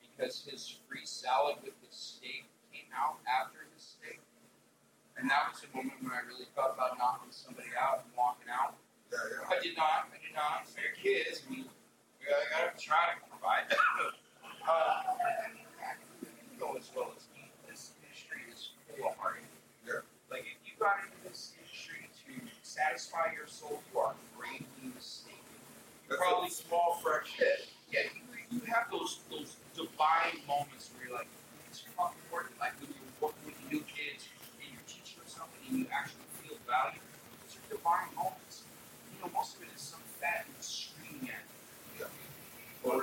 because 0.00 0.46
his 0.48 0.78
free 0.86 1.04
salad 1.04 1.56
with 1.64 1.74
the 1.82 1.90
steak 1.90 2.46
came 2.70 2.86
out 2.94 3.18
after 3.26 3.66
his 3.74 3.82
steak. 3.82 4.20
And 5.18 5.28
that 5.28 5.50
was 5.50 5.66
the 5.66 5.70
moment 5.74 5.98
when 5.98 6.14
I 6.14 6.22
really 6.30 6.46
thought 6.54 6.78
about 6.78 6.94
knocking 6.94 7.34
somebody 7.34 7.74
out 7.74 8.06
and 8.06 8.14
walking 8.14 8.46
out. 8.46 8.78
Yeah, 9.10 9.18
yeah. 9.34 9.50
I 9.50 9.58
did 9.58 9.74
not. 9.74 10.06
I 10.14 10.18
did 10.22 10.30
not. 10.30 10.62
They're 10.78 10.94
kids. 10.94 11.42
I 11.42 11.50
mean, 11.50 11.66
I 12.22 12.44
gotta 12.54 12.78
try 12.78 13.10
to 13.10 13.18
provide. 13.26 13.66
uh, 14.62 15.66
as 16.78 16.94
well 16.94 17.10
as 17.18 17.26
me, 17.34 17.50
this 17.66 17.90
industry 17.98 18.46
is 18.54 18.70
full 18.86 19.10
of 19.10 19.18
heart. 19.18 19.42
Yeah. 19.82 20.06
Like 20.30 20.46
if 20.46 20.62
you 20.62 20.78
got 20.78 21.02
into 21.02 21.18
this 21.26 21.58
industry 21.58 22.06
to 22.06 22.32
satisfy 22.62 23.34
your 23.34 23.50
soul, 23.50 23.82
you 23.90 23.98
are 23.98 24.14
greatly 24.38 24.94
mistaken. 24.94 25.58
You're 26.06 26.22
probably 26.22 26.54
small 26.54 27.02
fraction. 27.02 27.66
Yeah, 27.90 28.06
you, 28.14 28.22
you 28.54 28.60
have 28.70 28.86
those 28.94 29.26
those 29.26 29.58
divine 29.74 30.38
moments 30.46 30.94
where 30.94 31.10
you're 31.10 31.18
like, 31.18 31.28
it's 31.66 31.82
fucking 31.98 32.14
important. 32.30 32.54
Like 32.62 32.78
when 32.78 32.94
you're 32.94 33.18
working 33.18 33.42
with 33.50 33.58
new 33.66 33.82
kids 33.82 34.30
and 34.62 34.70
you're 34.70 34.86
teaching 34.86 35.18
them 35.18 35.26
something 35.26 35.60
and 35.66 35.82
you 35.82 35.86
actually 35.90 36.30
feel 36.46 36.56
value. 36.62 37.02
It's 37.42 37.58
your 37.58 37.66
divine 37.74 38.14
moments. 38.14 38.62
You 39.10 39.26
know, 39.26 39.34
most 39.34 39.58
of 39.58 39.66
it 39.66 39.74
is 39.74 39.82
some 39.82 40.04
fat 40.22 40.46
and 40.46 40.62
screaming 40.62 41.26
at 41.34 41.42
you. 41.98 42.06
Yeah. 42.06 42.12
Well, 42.86 43.02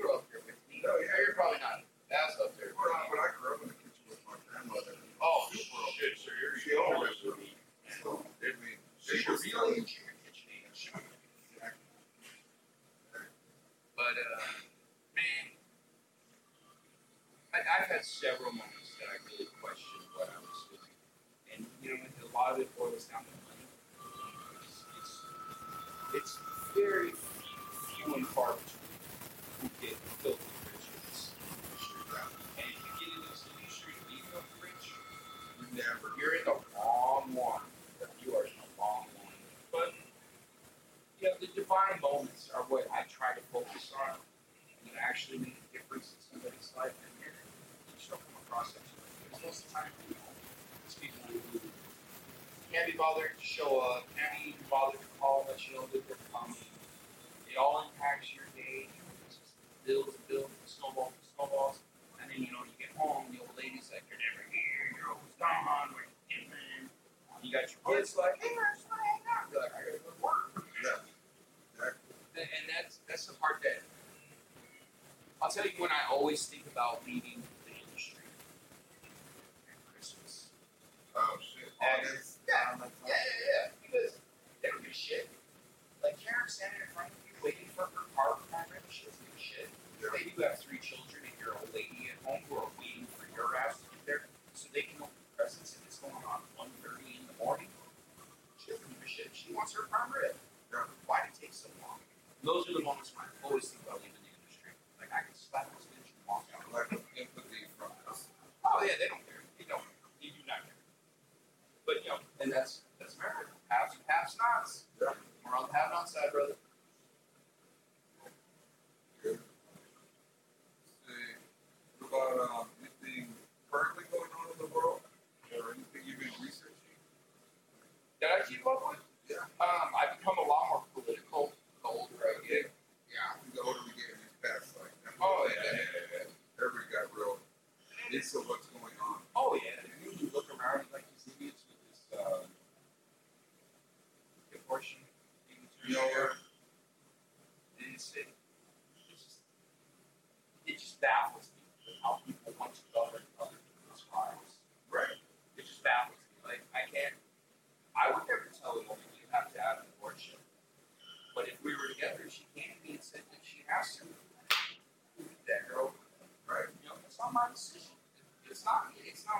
You're 0.00 0.16
up. 0.16 0.24
No, 0.32 0.88
oh, 0.88 0.96
yeah, 0.96 1.12
you're 1.20 1.36
probably 1.36 1.60
not. 1.60 1.84
That's 2.08 2.40
up 2.40 2.56
there. 2.56 2.72
Well, 2.72 2.88
I, 2.88 3.04
grew 3.36 3.52
up 3.52 3.60
my 3.60 4.40
grandmother. 4.48 4.96
Oh, 5.20 5.44
shit, 5.52 6.16
sir. 6.16 6.32
You're 6.40 6.56
she 6.56 6.72
always 6.72 7.20
with 7.20 7.36
me. 7.36 7.52
She 8.96 9.20
was 9.28 9.44
really 9.44 9.84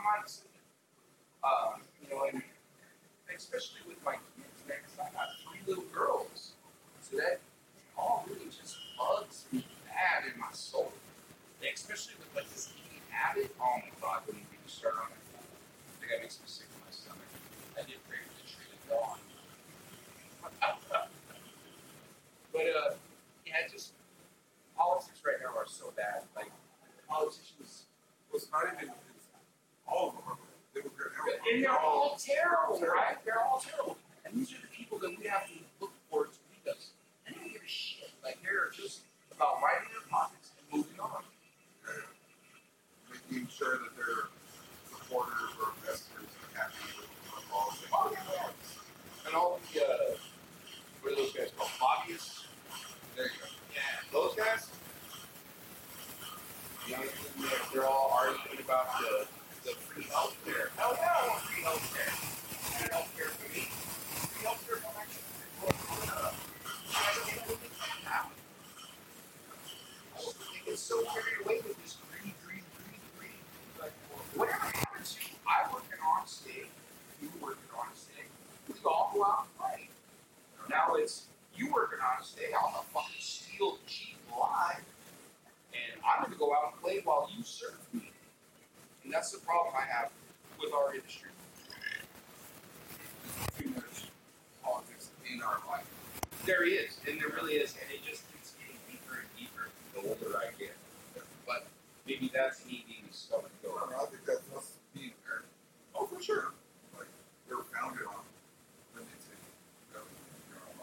how 0.02 0.20
much 0.20 0.49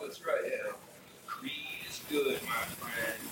That's 0.07 0.25
right. 0.25 0.39
Yeah. 0.45 0.71
Creed 1.25 1.51
is 1.89 2.01
good, 2.09 2.39
my 2.43 2.63
friend. 2.79 3.26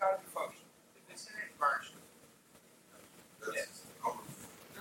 got 0.00 0.16
to 0.16 0.24
be 0.24 0.28
functional. 0.32 0.64
If 0.96 1.04
it's 1.12 1.28
in 1.28 1.36
it, 1.36 1.52
function. 1.60 2.00
That's 3.44 3.52
yes. 3.52 3.84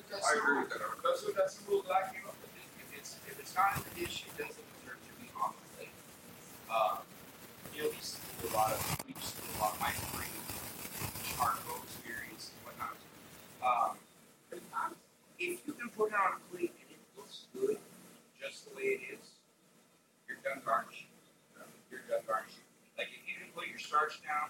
That's 0.07 0.25
I 0.25 0.39
agree 0.39 0.63
with 0.63 0.71
that. 0.73 0.81
That's, 1.03 1.21
that's 1.37 1.53
the 1.61 1.69
rule 1.69 1.83
that 1.85 1.93
I 1.93 2.03
came 2.09 2.25
up 2.25 2.33
with. 2.41 2.49
If 2.55 2.89
it's, 2.97 3.19
if 3.27 3.37
it's 3.37 3.53
not 3.53 3.77
in 3.77 3.83
the 3.85 3.93
dish, 3.99 4.25
it 4.25 4.33
doesn't 4.39 4.67
deserve 4.81 4.97
to 4.97 5.13
be 5.21 5.29
on 5.37 5.53
the 5.53 5.63
plate. 5.77 5.93
Um, 6.71 7.03
you'll 7.75 7.93
be 7.93 8.01
used 8.01 8.17
a 8.17 8.49
lot 8.55 8.73
of, 8.73 8.79
we 9.05 9.13
used 9.13 9.37
a 9.37 9.61
lot 9.61 9.75
of 9.75 9.79
my 9.83 9.93
brain, 10.15 10.33
charcoal 11.29 11.83
experience 11.85 12.55
and 12.55 12.59
whatnot. 12.65 12.97
Um, 13.61 14.01
but 14.49 14.63
if 15.37 15.61
you 15.67 15.73
can 15.77 15.93
put 15.93 16.09
it 16.09 16.17
on 16.17 16.39
a 16.39 16.41
plate 16.49 16.73
and 16.73 16.89
it 16.89 17.01
looks 17.13 17.45
good 17.53 17.77
just 18.41 18.65
the 18.65 18.73
way 18.73 18.97
it 18.97 19.01
is, 19.13 19.37
you're 20.25 20.41
done 20.41 20.63
garnishing. 20.65 21.11
You're 21.93 22.07
done 22.09 22.25
garnishing. 22.25 22.65
Like 22.97 23.13
if 23.13 23.21
you 23.29 23.37
can 23.37 23.53
put 23.53 23.69
your 23.69 23.77
starch 23.77 24.25
down 24.25 24.49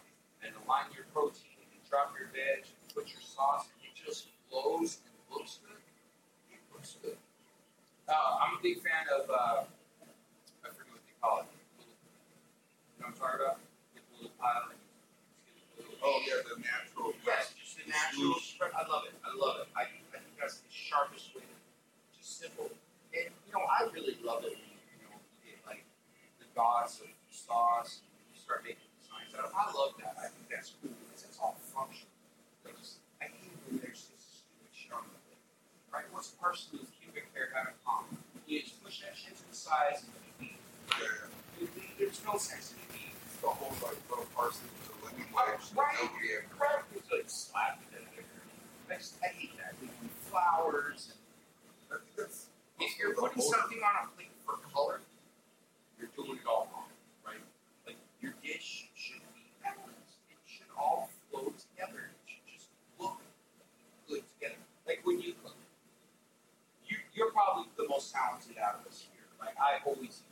I 69.69 69.79
always 69.85 70.23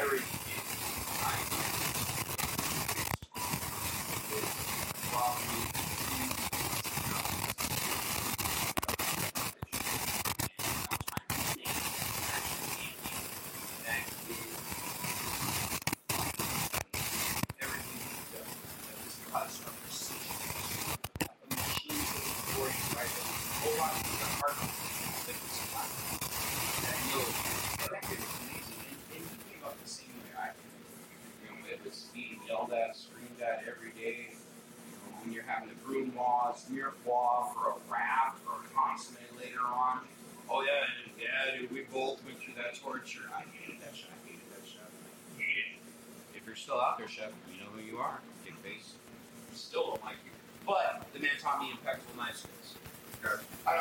Irish 0.00 0.37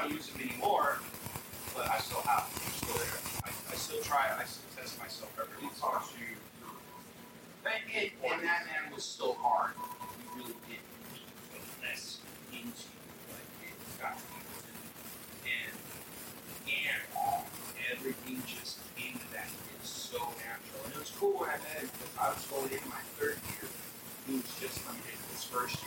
use 0.10 0.28
them 0.30 0.42
anymore, 0.42 1.00
but 1.76 1.90
I 1.90 1.98
still 2.00 2.22
have 2.22 2.48
them. 2.50 2.62
They're 2.64 2.80
still 2.80 2.98
there. 2.98 3.20
I, 3.44 3.50
I 3.72 3.76
still 3.76 4.02
try. 4.02 4.30
I 4.38 4.46
still 4.46 4.70
test 4.76 5.00
myself 5.00 5.32
every 5.40 5.56
week. 5.62 5.74
in 5.76 5.84
a 5.84 5.86
while. 5.86 6.10
But 7.64 7.74
it, 7.92 8.14
and 8.24 8.42
that 8.44 8.66
man 8.68 8.94
was 8.94 9.04
so 9.04 9.34
hard. 9.40 9.72
You 9.76 10.40
really 10.40 10.56
did 10.68 10.80
need 11.12 11.28
to 11.52 11.60
less 11.84 12.20
into 12.52 12.88
like 13.32 13.52
it 13.68 13.76
got 14.00 14.16
to 14.18 14.24
and 15.44 15.74
and 16.68 17.02
everything 17.92 18.42
just 18.48 18.80
came 18.96 19.14
to 19.20 19.28
that. 19.34 19.48
It's 19.80 19.90
so 19.90 20.20
natural, 20.40 20.84
and 20.86 20.94
it 20.94 21.00
was 21.00 21.12
cool. 21.20 21.44
I 21.44 21.58
met 21.60 21.84
him 21.84 21.90
because 21.92 22.14
I 22.20 22.30
was 22.32 22.44
going 22.48 22.72
in 22.72 22.90
my 22.90 23.04
third 23.20 23.38
year. 23.56 23.68
He 24.28 24.36
was 24.40 24.52
just 24.60 24.86
coming 24.86 25.02
in 25.04 25.20
his 25.32 25.44
first 25.44 25.82
year. 25.84 25.87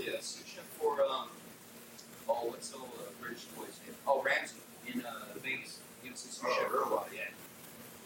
actually 0.00 0.18
a 0.18 0.22
sous 0.22 0.46
chef 0.46 0.64
for 0.78 1.02
um, 1.04 1.28
oh, 2.28 2.48
what's 2.48 2.70
the 2.70 2.78
old 2.78 2.88
uh, 2.98 3.10
British 3.20 3.44
boy's 3.56 3.76
name? 3.84 3.94
Oh, 4.06 4.22
Ramsay 4.22 4.56
in 4.86 5.02
uh, 5.04 5.36
Vegas. 5.42 5.78
He 6.02 6.10
was 6.10 6.24
a 6.24 6.28
sous 6.28 6.54
chef 6.54 6.68
for 6.68 6.82
a 6.82 6.88
while. 6.88 7.06
Yeah, 7.14 7.28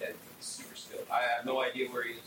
yeah, 0.01 0.15
super 0.41 0.75
skilled. 0.75 1.07
I 1.13 1.23
have 1.37 1.47
no 1.47 1.63
idea 1.63 1.89
where 1.89 2.03
he 2.03 2.15
is 2.15 2.27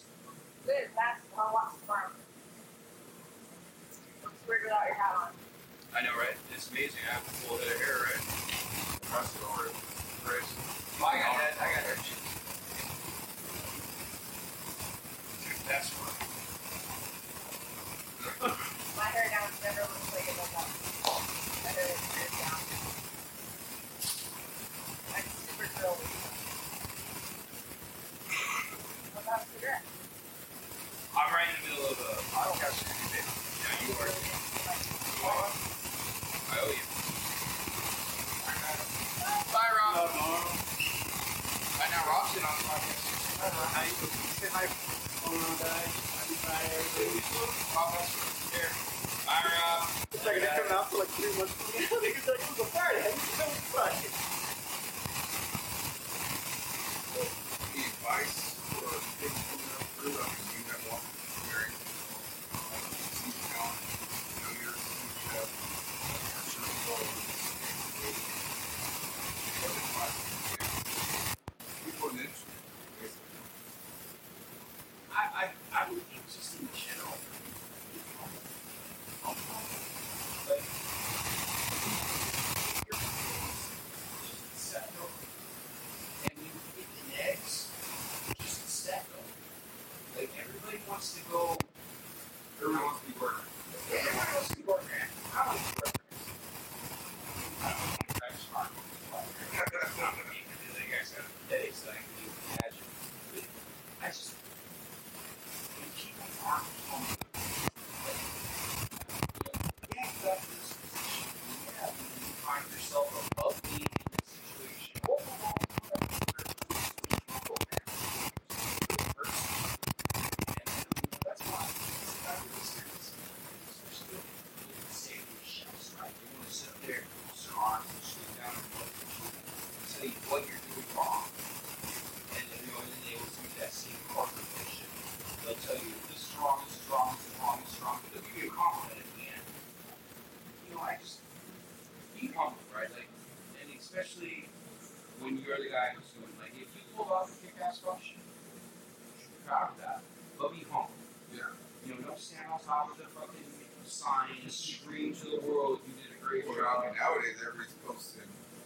capital 7.11 7.57
there. 7.57 7.80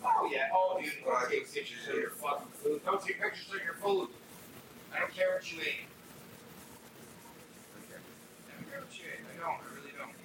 Oh 0.06 0.30
yeah, 0.32 0.50
Oh, 0.54 0.80
dude. 0.82 0.92
don't 1.04 1.30
take 1.30 1.52
pictures 1.52 1.88
of 1.90 1.96
your 1.96 2.10
fucking 2.12 2.48
food. 2.62 2.82
Don't 2.86 3.02
take 3.02 3.20
pictures 3.22 3.50
of 3.54 3.64
your 3.64 3.74
food. 3.76 4.10
I 4.94 5.00
don't 5.00 5.14
care 5.14 5.34
what 5.34 5.52
you 5.52 5.60
eat. 5.62 5.90
I 7.74 8.54
don't 8.56 8.70
care 8.70 8.80
what 8.82 8.94
you 8.98 9.06
eat. 9.10 9.26
I 9.26 9.36
don't. 9.42 9.60
I 9.60 9.68
really 9.76 9.94
don't. 9.98 10.16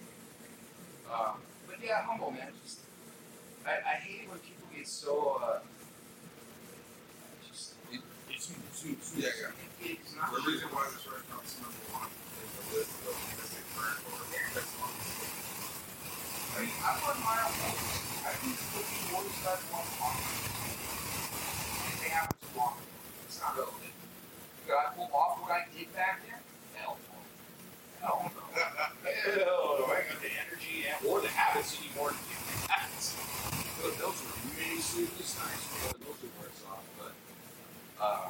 Uh, 1.11 1.33
but 1.67 1.77
yeah, 1.83 2.03
humble 2.05 2.31
man. 2.31 2.53
Just 2.63 2.81
I, 3.67 3.73
I 3.81 3.95
hate 4.05 4.29
when 4.29 4.39
people 4.41 4.69
get 4.75 4.87
so 4.87 5.41
uh, 5.43 5.59
just. 7.49 7.75
It, 7.91 8.01
it's, 8.31 8.51
it's, 8.53 8.85
it's, 8.85 9.17
yeah, 9.17 9.33
yeah. 9.41 9.51
It, 9.91 9.99
it's 10.05 10.15
not 10.15 10.31
the 10.33 10.41
reason 10.45 10.69
why 10.71 10.87
this 10.93 11.03
restaurant's 11.09 11.57
number 11.59 11.83
one 11.97 12.09
is 12.13 12.51
the 12.53 12.65
list 12.77 12.93
of 13.09 13.17
missing 13.37 13.67
current 13.75 14.01
or 14.13 14.21
next 14.29 14.73
month. 14.79 14.99
I 16.53 16.61
mean, 16.63 16.77
I 16.85 16.91
put 17.01 17.17
my 17.25 17.39
own 17.49 17.80
does 19.45 19.63
want 19.73 19.87
to 19.89 19.95
walk. 20.01 20.21
They 22.03 22.09
happen 22.13 22.37
to 22.37 22.51
walk, 22.59 22.77
it's 23.25 23.41
not 23.41 23.57
relevant. 23.57 23.95
Could 24.67 24.77
I 24.77 24.93
pull 24.93 25.09
off 25.17 25.41
what 25.41 25.51
I 25.51 25.65
did 25.73 25.89
back 25.97 26.21
then? 26.29 26.37
Hell 26.77 26.99
no. 27.09 27.17
Hell 28.05 28.33
no. 28.37 28.43
Hell 28.53 29.81
no. 29.81 29.85
I 29.89 30.05
ain't 30.05 30.13
got 30.13 30.21
the 30.21 30.33
energy 30.45 30.85
or 31.09 31.21
the 31.21 31.33
habits 31.33 31.81
anymore 31.81 32.13
to 32.13 32.21
get 32.29 32.41
the 32.45 32.69
habits. 32.69 33.17
Those 33.81 34.19
were 34.21 34.37
really 34.61 34.81
sleepless 34.81 35.33
nights. 35.41 35.65
Those 35.97 36.21
were 36.21 36.37
worse 36.37 36.61
off, 36.69 36.85
but. 37.01 37.13
Uh, 37.97 38.29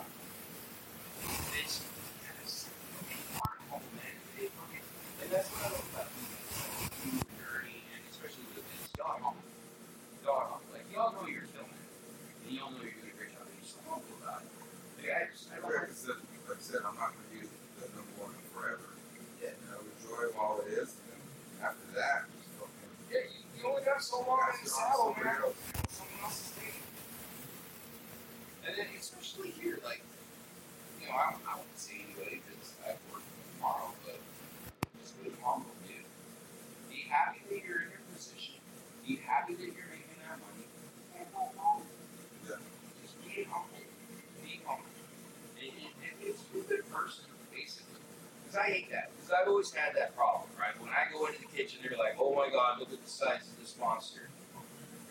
so 24.01 24.25
long 24.27 24.41
in 24.57 24.65
the 24.65 24.71
saddle, 24.71 25.15
man. 25.23 25.37
Someone. 25.93 26.33
And 28.67 28.77
then 28.77 28.87
especially 28.99 29.51
here, 29.51 29.79
like, 29.85 30.03
you 31.01 31.09
know, 31.09 31.15
I, 31.15 31.35
I 31.45 31.59
wouldn't 31.59 31.79
say 31.79 32.01
anybody 32.07 32.41
because 32.41 32.73
I 32.85 32.97
work 33.13 33.23
tomorrow, 33.57 33.93
but 34.05 34.17
just 35.01 35.21
be 35.23 35.31
humble, 35.43 35.69
dude. 35.85 36.07
Be 36.89 37.05
happy 37.09 37.41
that 37.51 37.61
you're 37.61 37.83
in 37.85 37.91
your 37.93 38.05
position. 38.15 38.57
Be 39.07 39.21
happy 39.27 39.55
that 39.55 39.69
you're 39.69 39.91
making 39.93 40.21
that 40.25 40.39
money. 40.41 40.65
And 41.19 41.27
go 41.35 41.51
home. 41.61 41.83
Yeah. 42.49 42.57
Just 43.03 43.21
be 43.21 43.45
humble. 43.45 43.85
Be 44.45 44.61
humble. 44.65 44.89
And, 45.61 45.73
and, 45.77 45.93
and 46.05 46.15
it's 46.25 46.41
a 46.41 46.61
good 46.65 46.89
person, 46.89 47.25
basically. 47.53 48.01
Because 48.51 48.67
I 48.67 48.71
hate 48.75 48.91
that. 48.91 49.15
Because 49.15 49.31
I've 49.31 49.47
always 49.47 49.71
had 49.71 49.95
that 49.95 50.17
problem, 50.19 50.51
right? 50.59 50.75
When 50.83 50.91
I 50.91 51.07
go 51.15 51.31
into 51.31 51.39
the 51.39 51.47
kitchen, 51.55 51.79
they're 51.87 51.95
like, 51.95 52.19
oh 52.19 52.35
my 52.35 52.51
god, 52.51 52.83
look 52.83 52.91
at 52.91 52.99
the 52.99 53.11
size 53.11 53.47
of 53.47 53.55
this 53.63 53.79
monster. 53.79 54.27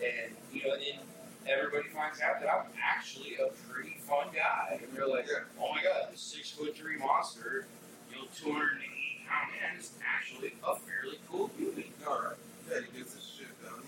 And, 0.03 0.35
you 0.51 0.67
know, 0.67 0.75
then 0.75 0.99
everybody 1.47 1.87
finds 1.87 2.19
out 2.19 2.43
that 2.43 2.51
I'm 2.51 2.67
actually 2.75 3.39
a 3.39 3.47
pretty 3.71 3.95
fun 4.03 4.27
guy. 4.35 4.83
And 4.83 4.91
they're 4.91 5.07
like, 5.07 5.31
oh 5.55 5.71
my 5.71 5.79
god, 5.79 6.11
this 6.11 6.19
six 6.19 6.51
foot 6.51 6.75
three 6.75 6.99
monster, 6.99 7.63
you 8.11 8.19
know, 8.19 8.27
280 8.35 8.75
pound 9.23 9.55
man 9.55 9.79
is 9.79 9.95
actually 10.03 10.51
a 10.59 10.75
fairly 10.83 11.23
cool 11.31 11.49
human. 11.55 11.87
All 12.03 12.35
right. 12.35 12.39
Yeah, 12.67 12.83
he 12.83 12.91
gets 12.91 13.15
his 13.15 13.23
shit 13.23 13.47
done. 13.63 13.79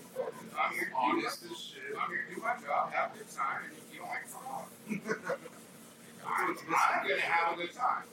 I'm 0.56 0.72
here 0.72 0.88
to 0.88 1.20
do 1.20 1.26
as 1.28 1.36
shit. 1.60 1.92
I'm 1.92 2.08
here 2.08 2.24
to 2.24 2.34
do 2.34 2.40
my 2.40 2.56
job, 2.56 2.88
have 2.96 3.12
a 3.12 3.18
good 3.20 3.28
time, 3.28 3.68
and 3.68 3.76
if 3.76 3.84
you 3.92 4.00
don't 4.00 4.08
like 4.08 4.24
it, 4.24 4.32
fuck 4.32 4.48
off. 4.48 4.72
I'm, 6.24 6.56
I'm 6.56 7.04
gonna 7.04 7.20
have 7.20 7.52
a 7.52 7.56
good 7.60 7.74
time. 7.76 8.08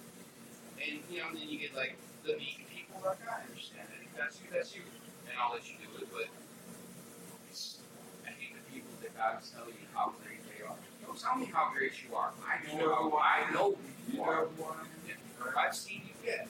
And 0.90 1.00
you 1.12 1.20
know, 1.22 1.30
then 1.34 1.48
you 1.48 1.60
get 1.60 1.76
like 1.76 1.96
the 2.26 2.34
meek 2.38 2.66
people 2.74 3.02
like 3.06 3.22
I 3.30 3.46
understand 3.46 3.86
it. 3.94 4.02
If 4.10 4.18
that's 4.18 4.42
you, 4.42 4.48
that's 4.52 4.74
you. 4.76 4.82
And 5.30 5.38
I'll 5.38 5.54
let 5.54 5.64
you 5.70 5.76
do 5.78 6.02
it, 6.02 6.10
but 6.12 6.28
I 8.26 8.30
hate 8.34 8.54
the 8.58 8.64
people 8.74 8.90
that 9.02 9.14
gotta 9.16 9.40
tell 9.46 9.68
you 9.70 9.86
how 9.94 10.14
great 10.24 10.42
they 10.50 10.64
are. 10.66 10.76
Don't 11.06 11.20
tell 11.20 11.36
me 11.38 11.46
how 11.54 11.72
great 11.76 11.94
you 12.02 12.16
are. 12.16 12.32
I 12.42 12.58
You 12.72 12.80
know 12.80 12.86
know 12.90 13.10
who 13.12 13.18
I 13.18 13.46
know 13.54 13.68
who 13.78 14.14
You 14.14 14.18
you 14.18 14.24
are. 14.24 14.42
know 14.44 14.50
who 14.58 14.64
I 14.66 14.82
am? 14.82 15.54
I've 15.58 15.76
seen 15.76 16.02
you 16.10 16.16
get. 16.26 16.48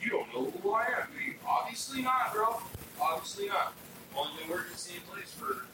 You 0.00 0.10
don't 0.10 0.28
know 0.34 0.50
who 0.50 0.72
I 0.72 0.84
am. 0.84 1.08
dude. 1.16 1.36
Obviously 1.46 2.02
not, 2.02 2.32
bro. 2.34 2.60
Obviously 3.00 3.46
not. 3.48 3.72
Only 4.14 4.32
been 4.42 4.50
working 4.50 4.66
in 4.66 4.72
the 4.72 4.78
same 4.78 5.00
place 5.10 5.32
for 5.32 5.64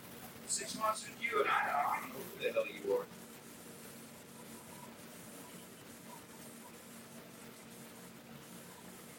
six 0.47 0.79
months 0.79 1.05
with 1.05 1.17
you, 1.23 1.41
and 1.41 1.49
I, 1.51 1.97
I 1.97 2.01
don't 2.01 2.09
know 2.11 2.21
who 2.37 2.45
the 2.47 2.53
hell 2.53 2.65
you 2.67 2.93
are. 2.95 2.99
What 2.99 3.07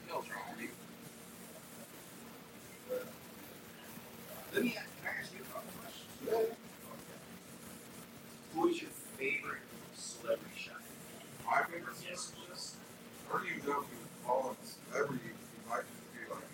the 0.07 0.11
hell's 0.13 0.25
wrong 0.29 0.55
with 0.55 0.61
you? 0.61 0.69
Can 4.59 4.75
I 5.07 5.23
ask 5.23 5.31
you 5.31 5.39
a 5.39 5.47
couple 5.55 5.71
questions? 5.79 6.51
Who 8.55 8.67
is 8.67 8.81
your 8.81 8.91
favorite 9.15 9.63
celebrity 9.95 10.51
chef? 10.59 10.83
My 11.47 11.63
favorite 11.63 11.95
Yes, 12.03 12.35
please. 12.35 12.75
Where 13.31 13.39
don't 13.39 13.55
even 13.55 13.63
know 13.63 13.79
if 13.79 13.87
you 13.87 14.03
him 14.27 14.51
a 14.51 14.65
celebrity. 14.67 15.31
He 15.31 15.59
might 15.63 15.87
just 15.87 16.11
be 16.11 16.27
like, 16.27 16.51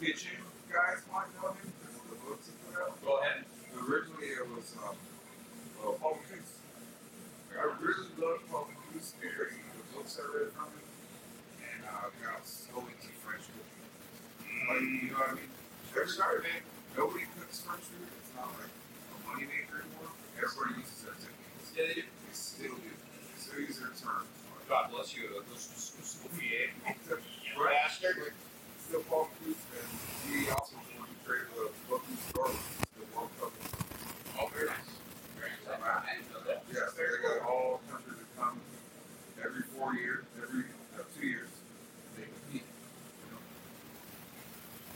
kitchen 0.00 0.40
guys 0.72 1.04
might 1.12 1.28
know 1.36 1.52
him 1.52 1.68
because 1.68 2.00
of 2.00 2.08
the 2.08 2.16
books. 2.24 2.48
Go 3.04 3.20
ahead. 3.20 3.44
Originally, 3.76 4.32
it 4.32 4.48
was 4.56 4.72
um, 4.88 4.96
well, 5.84 6.00
Paul. 6.00 6.16
I 7.52 7.68
really 7.76 8.08
loved 8.16 8.48
Paul 8.48 8.72
Bocuse 8.72 9.12
because 9.20 9.60
the 9.76 9.84
books 9.92 10.16
I 10.16 10.24
read 10.32 10.48
from 10.56 10.72
him, 10.72 10.88
and 11.60 11.84
uh, 11.84 12.08
got 12.24 12.40
so 12.48 12.80
into 12.80 13.12
French 13.20 13.44
cooking. 13.52 13.84
Like, 14.64 14.80
you 14.80 15.12
know 15.12 15.20
what 15.20 15.28
I 15.28 15.34
mean? 15.36 15.51
Everybody, 15.92 16.42
man, 16.42 16.62
nobody 16.96 17.24
cooks 17.38 17.60
French 17.60 17.84
food. 17.92 18.08
It's 18.20 18.32
not 18.34 18.48
like 18.56 18.72
a 18.72 19.16
money 19.28 19.44
maker 19.46 19.84
anymore. 19.84 20.10
Everybody 20.40 20.80
uses 20.80 21.04
their 21.04 21.16
techniques. 21.20 21.68
Yeah, 21.76 21.84
they 21.88 21.94
do. 22.00 22.04
They 22.08 22.32
still 22.34 22.76
do. 22.80 22.90
They 22.90 23.36
still 23.38 23.60
use 23.60 23.78
their 23.78 23.92
terms. 23.94 24.28
God 24.68 24.88
bless 24.90 25.12
you. 25.14 25.28
Uh, 25.36 25.44
those 25.50 25.68
Escoffier. 25.68 26.72
Right? 27.52 27.76
Bastard. 27.84 28.32
Still 28.80 29.04
Paul 29.12 29.28
Bocuse, 29.44 29.60
and 29.76 29.88
he 30.24 30.48
also 30.48 30.72
was 30.80 30.88
one 30.96 31.04
who 31.04 31.16
created 31.28 31.52
the 31.52 31.68
Bocuse 31.84 32.24
d'Or, 32.32 32.48
the 32.48 33.04
World 33.14 33.28
Cup. 33.38 33.52
Oh, 34.40 34.48
very 34.56 34.66
nice. 34.72 34.88
Very 35.36 35.52
nice. 35.68 35.76
I 35.84 36.16
didn't 36.16 36.32
know 36.32 36.40
that. 36.48 36.64
Yeah, 36.72 36.88
so 36.88 36.96
they 37.04 37.20
got 37.20 37.44
all 37.46 37.80
countries 37.92 38.16
that 38.24 38.30
come 38.40 38.56
every 39.44 39.62
four 39.76 39.92
years, 39.94 40.24
every 40.40 40.64
uh, 40.96 41.04
two 41.12 41.26
years. 41.28 41.52
They 42.16 42.24
compete. 42.24 42.64
You 42.64 43.28
know? 43.36 43.42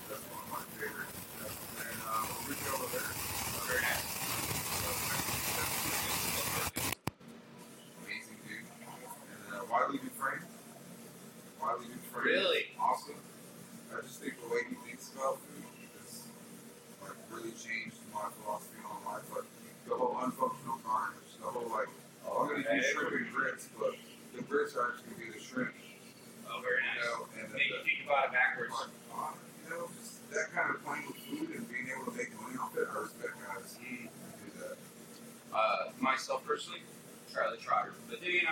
That's 0.09 0.25
one 0.33 0.41
of 0.41 0.51
my 0.57 0.65
favorite. 0.81 1.13
And 1.77 1.99
uh, 2.09 2.25
Ricky 2.49 2.67
over 2.73 2.89
there. 2.89 3.13
Very 3.69 3.85
nice. 3.85 4.05
Amazing 8.03 8.39
dude. 8.49 8.65
And 8.65 9.61
uh, 9.61 9.65
Wylie 9.71 9.99
Dufresne. 10.01 10.43
Wylie 11.61 11.87
Dufresne. 11.93 12.25
Really? 12.25 12.65
Awesome. 12.81 13.21
I 13.93 14.01
just 14.03 14.21
think 14.21 14.35
the 14.43 14.49
way 14.53 14.61
he 14.69 14.75
thinks 14.87 15.11
about 15.15 15.39
food 15.41 15.65
is 16.05 16.29
like 17.03 17.17
really 17.33 17.55
changed 17.57 17.97
my 18.13 18.29
philosophy 18.43 18.83
on 18.85 18.99
life. 19.09 19.25
Like 19.33 19.49
the 19.89 19.95
whole 19.97 20.15
unfunctional 20.21 20.79
garnish, 20.85 21.33
the 21.41 21.49
whole 21.49 21.71
like 21.71 21.89
Oh, 22.27 22.43
I'm 22.43 22.51
gonna 22.61 22.67
do 22.67 22.83
shrimp 22.83 23.15
and 23.15 23.31
grits, 23.33 23.69
but 23.79 23.95
the 24.35 24.43
grits 24.43 24.75
are 24.75 24.91
actually 24.93 25.15
gonna 25.17 25.31
be 25.33 25.39
the 25.39 25.45
shrimp, 25.45 25.71
Oh, 26.51 26.59
very 26.61 26.83
you 26.83 26.91
nice. 26.91 27.07
know, 27.07 27.31
and 27.39 27.47
Make 27.55 27.71
you 27.71 27.79
the, 27.79 27.85
think 27.87 28.01
about 28.05 28.27
it 28.29 28.33
backwards. 28.35 28.75
uh, 29.15 29.31
you 29.65 29.71
know, 29.71 29.87
just 29.97 30.27
that 30.35 30.51
kind 30.53 30.75
of 30.75 30.83
playing 30.85 31.07
with 31.07 31.17
food 31.23 31.49
and 31.57 31.63
being 31.71 31.87
able 31.95 32.11
to 32.11 32.15
make 32.19 32.35
money 32.37 32.59
off 32.59 32.75
it. 32.77 32.85
I 32.91 32.99
respect 32.99 33.39
guys 33.47 33.79
who 33.79 34.11
do 34.11 34.51
that. 34.61 34.77
Uh, 35.55 35.95
myself 36.03 36.43
personally, 36.45 36.83
Charlie 37.33 37.63
Trotter. 37.63 37.95
But 38.11 38.19
then 38.21 38.45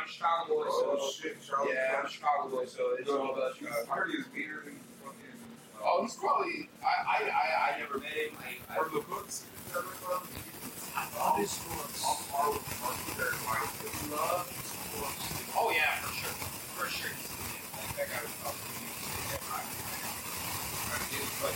Oh 0.50 0.98
so 1.00 1.22
shit, 1.22 1.36
Charlie. 1.42 1.72
yeah, 1.74 1.96
I'm 2.00 2.06
a 2.06 2.08
Chicago 2.10 2.48
boy, 2.48 2.64
so 2.66 2.94
it's 2.98 3.10
all 3.10 3.32
about 3.34 3.56
Chicago. 3.56 3.86
hardly 3.88 4.16
as 4.20 4.26
meaner 4.34 4.60
than 4.64 4.76
fucking. 5.02 5.38
uh, 5.76 5.84
Oh, 5.84 6.02
he's 6.02 6.14
probably. 6.16 6.68
I 6.82 6.86
I 6.86 7.18
I, 7.30 7.74
I 7.76 7.78
never 7.80 7.98
met 7.98 8.12
him. 8.12 8.36
I, 8.40 8.56
I, 8.72 8.76
From 8.84 8.94
the 8.94 9.00
books? 9.08 9.44
I 9.74 11.02
love 11.18 11.36
his 11.38 11.58
books. 11.58 12.04
All 12.04 12.20
all. 12.34 12.52
Love. 14.10 14.46
Oh 15.56 15.70
yeah, 15.74 15.94
for 16.02 16.12
sure, 16.14 16.34
for 16.76 16.86
sure. 16.90 17.10
Like 17.10 17.96
that 17.96 18.06
guy 18.12 18.20
was 18.22 18.34
probably. 18.42 18.60
I 19.48 19.54
I, 19.54 19.58
I. 19.58 21.54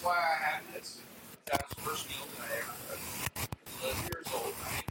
why 0.06 0.14
I 0.14 0.62
this. 0.72 1.02
That 1.46 1.66
was 1.66 1.74
the 1.74 1.82
first 1.82 2.06
meal 2.06 2.22
that 2.38 2.46
I 2.46 2.62
ever 2.62 2.70
cooked. 2.86 3.02
Eleven 3.82 4.06
years 4.06 4.26
old, 4.30 4.54
I. 4.62 4.86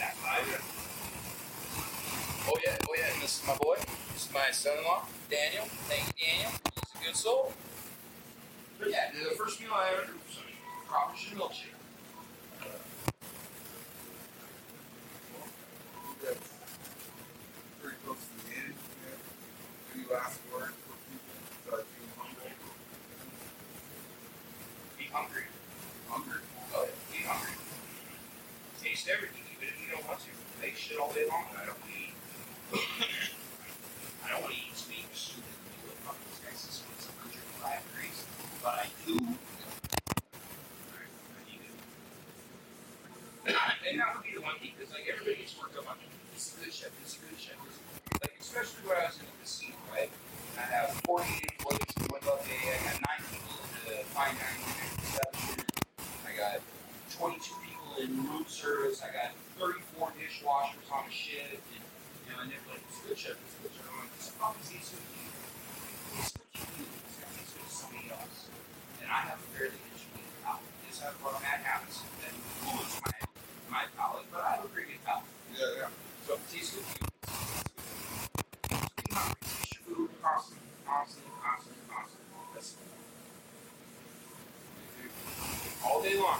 That 0.00 0.16
life. 0.24 0.48
Oh 2.48 2.56
yeah, 2.64 2.78
oh 2.88 2.94
yeah, 2.96 3.12
and 3.12 3.20
this 3.22 3.42
is 3.42 3.46
my 3.46 3.54
boy. 3.56 3.76
This 4.14 4.24
is 4.26 4.32
my 4.32 4.50
son-in-law, 4.50 5.04
Daniel. 5.30 5.64
Thank 5.92 6.08
you, 6.08 6.26
Daniel. 6.26 6.52
He's 6.72 7.02
a 7.02 7.04
good 7.04 7.16
soul. 7.16 7.52
Yeah, 8.88 9.12
the 9.12 9.36
first 9.36 9.60
meal 9.60 9.70
I 9.74 9.92
ever 9.92 10.08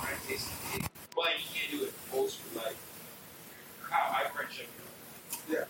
how 0.00 0.16
But 1.14 1.36
you 1.38 1.46
can't 1.52 1.70
do 1.70 1.84
it 1.84 1.92
old 2.12 2.30
for 2.30 2.58
like 2.58 2.76
how 3.88 4.14
I 4.14 4.28
French 4.30 4.64
Yeah. 5.50 5.64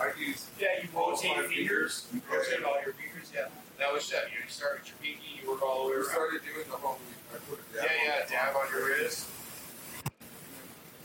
I 0.00 0.10
use 0.18 0.48
yeah. 0.58 0.82
You 0.82 0.88
rotate 0.94 1.36
your 1.36 1.48
fingers. 1.48 2.06
You 2.12 2.22
rotate 2.30 2.64
all 2.64 2.80
your 2.82 2.94
fingers. 2.94 3.30
Yeah. 3.34 3.48
That 3.78 3.92
was 3.92 4.08
that. 4.10 4.30
You, 4.30 4.48
start 4.48 4.80
with 4.80 4.88
your 4.88 4.98
pinky. 5.02 5.42
You 5.42 5.50
work 5.50 5.62
all 5.62 5.84
the 5.84 5.90
way. 5.90 5.96
We 5.96 6.02
around. 6.02 6.10
started 6.10 6.40
doing 6.42 6.66
the 6.70 6.76
whole. 6.76 6.98
I 7.32 7.38
put 7.48 7.58
a 7.58 7.74
dab 7.74 7.90
yeah, 7.90 8.20
yeah. 8.20 8.52
Dab 8.52 8.56
on 8.56 8.70
your 8.70 8.86
wrist. 8.88 9.28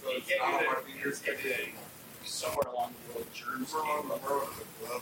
So 0.04 0.12
you 0.12 0.22
can't 0.22 0.62
do 0.62 1.50
that. 1.50 1.60
Anymore. 1.60 1.84
Somewhere 2.24 2.72
along 2.74 2.94
the 3.08 3.20
road, 3.20 3.28
germs. 3.34 3.74
We're 3.74 3.82
the 4.04 4.20
road. 4.28 5.02